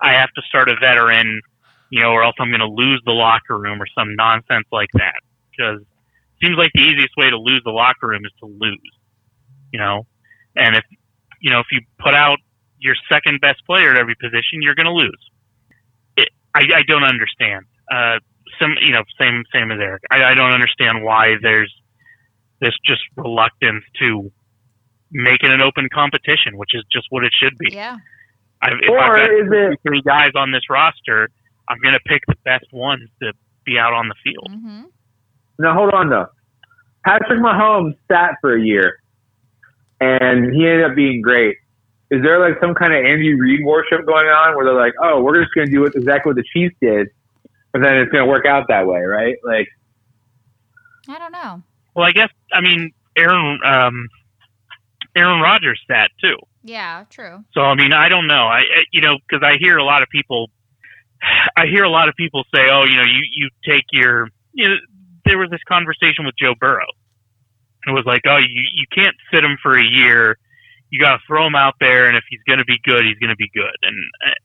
I 0.01 0.13
have 0.13 0.29
to 0.36 0.41
start 0.50 0.69
a 0.69 0.75
veteran 0.79 1.41
you 1.89 2.01
know, 2.01 2.10
or 2.10 2.24
else 2.24 2.36
I'm 2.39 2.50
going 2.50 2.60
to 2.60 2.67
lose 2.67 3.01
the 3.05 3.13
locker 3.13 3.57
room 3.57 3.81
or 3.81 3.88
some 3.98 4.15
nonsense 4.15 4.65
like 4.72 4.89
that. 4.93 5.15
Because 5.51 5.81
it 5.81 6.45
seems 6.45 6.57
like 6.57 6.72
the 6.74 6.81
easiest 6.81 7.15
way 7.15 7.29
to 7.29 7.38
lose 7.38 7.62
the 7.63 7.72
locker 7.72 8.07
room 8.07 8.25
is 8.25 8.31
to 8.39 8.45
lose, 8.48 8.91
you 9.72 9.79
know. 9.79 10.05
And 10.55 10.75
if 10.75 10.84
you 11.45 11.51
know 11.51 11.59
if 11.59 11.67
you 11.71 11.79
put 11.99 12.15
out 12.15 12.39
your 12.79 12.95
second 13.11 13.39
best 13.39 13.59
player 13.65 13.91
at 13.91 13.97
every 13.97 14.15
position, 14.15 14.61
you're 14.61 14.75
going 14.75 14.85
to 14.87 14.91
lose. 15.05 15.23
It, 16.17 16.29
I, 16.53 16.61
I 16.79 16.83
don't 16.87 17.03
understand. 17.03 17.65
Uh, 17.91 18.17
some 18.59 18.73
you 18.81 18.91
know 18.91 19.03
same 19.19 19.43
same 19.53 19.69
as 19.71 19.79
Eric. 19.79 20.01
I, 20.11 20.24
I 20.31 20.33
don't 20.33 20.51
understand 20.51 21.03
why 21.03 21.35
there's 21.41 21.74
this 22.61 22.74
just 22.85 23.01
reluctance 23.15 23.83
to 24.01 24.31
make 25.11 25.43
it 25.43 25.51
an 25.51 25.61
open 25.61 25.87
competition, 25.93 26.57
which 26.57 26.74
is 26.74 26.83
just 26.91 27.05
what 27.11 27.24
it 27.24 27.31
should 27.39 27.55
be. 27.59 27.70
Yeah. 27.74 27.98
I, 28.61 28.70
if 28.81 28.89
Or 28.89 28.98
I've 29.00 29.29
got 29.29 29.31
is 29.31 29.48
it- 29.74 29.79
three 29.87 30.01
guys 30.01 30.31
on 30.35 30.51
this 30.51 30.63
roster, 30.70 31.29
I'm 31.70 31.77
going 31.83 31.93
to 31.93 32.00
pick 32.05 32.24
the 32.27 32.35
best 32.43 32.65
ones 32.74 33.09
to 33.22 33.33
be 33.65 33.77
out 33.77 33.93
on 33.93 34.07
the 34.07 34.15
field. 34.24 34.50
Mm-hmm. 34.51 34.83
Now 35.59 35.74
hold 35.74 35.93
on 35.93 36.09
though. 36.09 36.27
Patrick 37.05 37.39
Mahomes 37.39 37.96
sat 38.11 38.31
for 38.41 38.55
a 38.55 38.61
year, 38.61 38.98
and 40.00 40.53
he 40.53 40.66
ended 40.68 40.84
up 40.90 40.96
being 40.96 41.22
great. 41.22 41.58
Is 42.12 42.22
there 42.22 42.40
like 42.40 42.60
some 42.62 42.75
kind 42.75 42.94
of 42.94 43.03
Andy 43.03 43.34
Reid 43.34 43.66
worship 43.66 44.05
going 44.05 44.27
on 44.27 44.55
where 44.55 44.66
they're 44.66 44.79
like, 44.79 44.94
oh, 45.01 45.22
we're 45.24 45.42
just 45.42 45.53
going 45.55 45.68
to 45.68 45.74
do 45.74 45.86
exactly 45.86 46.29
what 46.29 46.36
the 46.36 46.44
Chiefs 46.53 46.75
did, 46.81 47.08
but 47.74 47.81
then 47.81 47.98
it's 47.98 48.12
going 48.12 48.24
to 48.24 48.29
work 48.29 48.46
out 48.46 48.68
that 48.68 48.86
way, 48.88 49.00
right? 49.01 49.36
Like, 49.44 49.68
I 51.10 51.18
don't 51.18 51.31
know. 51.31 51.62
Well, 51.96 52.05
I 52.05 52.12
guess 52.12 52.29
I 52.53 52.62
mean 52.62 52.92
Aaron 53.18 53.60
um, 53.66 54.08
Aaron 55.16 55.40
Rodgers 55.40 55.81
sat 55.90 56.12
too. 56.22 56.36
Yeah. 56.64 57.05
True. 57.10 57.44
So 57.53 57.62
I 57.62 57.75
mean 57.75 57.94
I 57.94 58.10
don't 58.10 58.27
know. 58.27 58.46
I 58.48 58.60
I- 58.60 58.86
you 58.92 59.01
know 59.01 59.18
because 59.27 59.44
I 59.46 59.58
hear 59.60 59.77
a 59.77 59.84
lot 59.84 60.01
of 60.03 60.10
people. 60.10 60.50
I 61.58 61.66
hear 61.68 61.84
a 61.84 61.90
lot 61.90 62.10
of 62.10 62.16
people 62.16 62.44
say, 62.53 62.68
"Oh, 62.72 62.84
you 62.84 62.98
know, 62.98 63.03
you 63.03 63.22
you 63.36 63.50
take 63.68 63.84
your 63.92 64.27
you 64.53 64.68
know." 64.68 64.75
There 65.25 65.38
was 65.40 65.50
this 65.50 65.62
conversation 65.68 66.24
with 66.25 66.36
Joe 66.40 66.53
Burrow. 66.60 66.86
It 67.87 67.91
was 67.91 68.05
like, 68.05 68.21
"Oh, 68.27 68.37
you 68.37 68.63
you 68.74 68.85
can't 68.93 69.15
sit 69.31 69.43
him 69.43 69.57
for 69.61 69.77
a 69.77 69.83
year. 69.83 70.37
You 70.89 71.00
got 71.00 71.17
to 71.17 71.19
throw 71.27 71.45
him 71.45 71.55
out 71.55 71.75
there, 71.79 72.07
and 72.07 72.17
if 72.17 72.24
he's 72.29 72.41
going 72.48 72.59
to 72.59 72.65
be 72.65 72.79
good, 72.83 73.03
he's 73.05 73.17
going 73.17 73.29
to 73.29 73.35
be 73.35 73.50
good." 73.53 73.75
And 73.83 73.95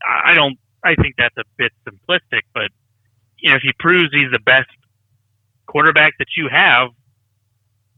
I, 0.04 0.32
I 0.32 0.34
don't. 0.34 0.58
I 0.82 0.94
think 0.94 1.16
that's 1.18 1.36
a 1.36 1.44
bit 1.58 1.72
simplistic, 1.86 2.42
but 2.54 2.70
you 3.38 3.50
know, 3.50 3.56
if 3.56 3.62
he 3.62 3.72
proves 3.78 4.08
he's 4.12 4.30
the 4.32 4.40
best 4.40 4.68
quarterback 5.66 6.14
that 6.18 6.28
you 6.36 6.48
have, 6.50 6.88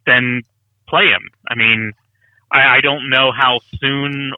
then 0.07 0.43
play 0.89 1.07
him. 1.07 1.23
I 1.49 1.55
mean, 1.55 1.93
I, 2.51 2.77
I 2.77 2.81
don't 2.81 3.09
know 3.09 3.33
how 3.33 3.61
soon 3.81 4.33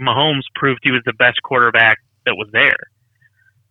Mahomes 0.00 0.42
proved 0.54 0.80
he 0.82 0.90
was 0.90 1.02
the 1.04 1.12
best 1.12 1.42
quarterback 1.42 1.98
that 2.26 2.36
was 2.36 2.48
there. 2.52 2.76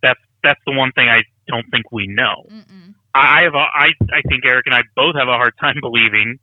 That's 0.02 0.20
that's 0.44 0.60
the 0.66 0.74
one 0.74 0.92
thing 0.92 1.08
I 1.10 1.24
don't 1.48 1.66
think 1.72 1.92
we 1.92 2.08
know. 2.08 2.46
Mm-mm. 2.50 2.83
I 3.14 3.40
I 3.40 3.42
have 3.44 3.54
a, 3.54 3.58
I 3.58 3.92
I 4.12 4.22
think 4.28 4.46
Eric 4.46 4.66
and 4.66 4.76
I 4.76 4.84
both 4.96 5.16
have 5.16 5.28
a 5.28 5.34
hard 5.38 5.54
time 5.60 5.76
believing 5.82 6.40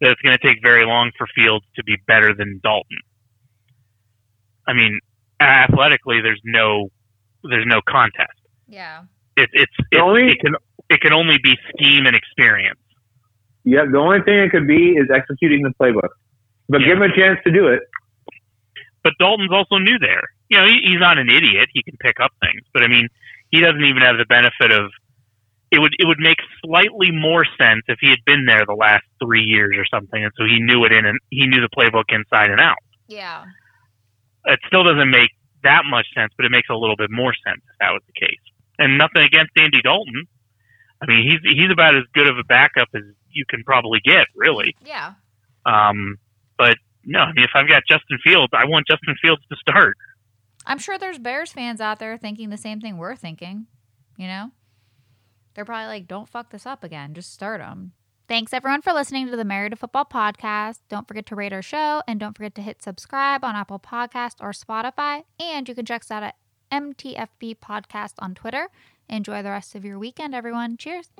that 0.00 0.10
it's 0.10 0.20
going 0.22 0.36
to 0.36 0.44
take 0.46 0.58
very 0.62 0.84
long 0.84 1.12
for 1.16 1.26
Fields 1.34 1.64
to 1.76 1.84
be 1.84 1.96
better 2.06 2.34
than 2.34 2.60
Dalton. 2.62 2.98
I 4.66 4.72
mean, 4.72 4.98
athletically, 5.40 6.20
there's 6.20 6.40
no 6.44 6.90
there's 7.44 7.66
no 7.66 7.80
contest. 7.88 8.32
Yeah. 8.68 9.02
It, 9.36 9.50
it's 9.52 9.72
it, 9.90 9.98
only- 9.98 10.30
it 10.32 10.40
can 10.40 10.54
it 10.88 11.00
can 11.00 11.12
only 11.12 11.38
be 11.42 11.56
scheme 11.74 12.06
and 12.06 12.14
experience. 12.14 12.78
yeah, 13.64 13.84
the 13.90 13.98
only 13.98 14.20
thing 14.22 14.38
it 14.40 14.50
could 14.50 14.66
be 14.66 14.90
is 14.90 15.08
executing 15.14 15.62
the 15.62 15.70
playbook, 15.80 16.10
but 16.68 16.80
Yeah. 16.80 16.88
give 16.88 16.96
him 16.98 17.02
a 17.10 17.14
chance 17.16 17.38
to 17.44 17.52
do 17.52 17.68
it. 17.68 17.80
But 19.02 19.14
Dalton's 19.18 19.50
also 19.52 19.78
new 19.78 19.98
there. 19.98 20.22
You 20.48 20.58
know, 20.58 20.66
he, 20.66 20.80
he's 20.84 21.00
not 21.00 21.18
an 21.18 21.28
idiot. 21.28 21.68
He 21.72 21.82
can 21.82 21.96
pick 21.98 22.20
up 22.20 22.30
things, 22.40 22.62
but 22.72 22.82
I 22.84 22.88
mean, 22.88 23.08
he 23.50 23.60
doesn't 23.60 23.82
even 23.84 24.02
have 24.02 24.16
the 24.18 24.26
benefit 24.26 24.70
of. 24.70 24.90
It 25.72 25.80
would 25.80 25.94
it 25.98 26.06
would 26.06 26.20
make 26.20 26.36
slightly 26.64 27.10
more 27.10 27.46
sense 27.56 27.82
if 27.88 27.96
he 28.00 28.10
had 28.10 28.20
been 28.26 28.44
there 28.44 28.64
the 28.66 28.76
last 28.76 29.04
three 29.24 29.42
years 29.42 29.74
or 29.76 29.86
something, 29.86 30.22
and 30.22 30.32
so 30.36 30.44
he 30.44 30.60
knew 30.60 30.84
it 30.84 30.92
in 30.92 31.06
and 31.06 31.18
he 31.30 31.46
knew 31.46 31.62
the 31.62 31.72
playbook 31.72 32.04
inside 32.10 32.50
and 32.50 32.60
out. 32.60 32.76
Yeah. 33.08 33.44
It 34.44 34.60
still 34.66 34.84
doesn't 34.84 35.10
make 35.10 35.30
that 35.62 35.82
much 35.88 36.06
sense, 36.14 36.32
but 36.36 36.44
it 36.44 36.50
makes 36.50 36.68
a 36.68 36.74
little 36.74 36.96
bit 36.96 37.10
more 37.10 37.32
sense 37.46 37.62
if 37.72 37.78
that 37.80 37.90
was 37.90 38.02
the 38.06 38.12
case. 38.20 38.42
And 38.78 38.98
nothing 38.98 39.22
against 39.22 39.52
Andy 39.56 39.80
Dalton. 39.82 40.26
I 41.00 41.06
mean, 41.06 41.24
he's 41.24 41.40
he's 41.42 41.70
about 41.72 41.96
as 41.96 42.04
good 42.12 42.28
of 42.28 42.36
a 42.36 42.44
backup 42.44 42.88
as 42.94 43.02
you 43.30 43.44
can 43.48 43.64
probably 43.64 44.00
get, 44.04 44.26
really. 44.36 44.76
Yeah. 44.84 45.14
Um, 45.64 46.18
but 46.58 46.76
no, 47.04 47.20
I 47.20 47.32
mean, 47.32 47.44
if 47.44 47.50
I've 47.54 47.68
got 47.68 47.82
Justin 47.88 48.18
Fields, 48.22 48.52
I 48.52 48.66
want 48.66 48.86
Justin 48.86 49.14
Fields 49.22 49.42
to 49.50 49.56
start. 49.56 49.96
I'm 50.66 50.78
sure 50.78 50.98
there's 50.98 51.18
Bears 51.18 51.50
fans 51.50 51.80
out 51.80 51.98
there 51.98 52.16
thinking 52.18 52.50
the 52.50 52.56
same 52.56 52.80
thing 52.80 52.98
we're 52.98 53.16
thinking. 53.16 53.66
You 54.16 54.28
know, 54.28 54.50
they're 55.54 55.64
probably 55.64 55.88
like, 55.88 56.08
"Don't 56.08 56.28
fuck 56.28 56.50
this 56.50 56.66
up 56.66 56.84
again. 56.84 57.14
Just 57.14 57.32
start 57.32 57.60
them." 57.60 57.92
Thanks 58.28 58.52
everyone 58.54 58.82
for 58.82 58.92
listening 58.92 59.28
to 59.28 59.36
the 59.36 59.44
Married 59.44 59.70
to 59.72 59.76
Football 59.76 60.06
podcast. 60.06 60.78
Don't 60.88 61.06
forget 61.06 61.26
to 61.26 61.36
rate 61.36 61.52
our 61.52 61.60
show 61.60 62.02
and 62.08 62.18
don't 62.18 62.36
forget 62.36 62.54
to 62.54 62.62
hit 62.62 62.82
subscribe 62.82 63.44
on 63.44 63.56
Apple 63.56 63.78
Podcast 63.78 64.36
or 64.40 64.52
Spotify. 64.52 65.24
And 65.38 65.68
you 65.68 65.74
can 65.74 65.84
check 65.84 66.02
us 66.02 66.10
out 66.10 66.22
at 66.22 66.36
MTFB 66.70 67.56
Podcast 67.56 68.14
on 68.20 68.34
Twitter. 68.34 68.68
Enjoy 69.08 69.42
the 69.42 69.50
rest 69.50 69.74
of 69.74 69.84
your 69.84 69.98
weekend, 69.98 70.34
everyone. 70.34 70.76
Cheers. 70.78 71.10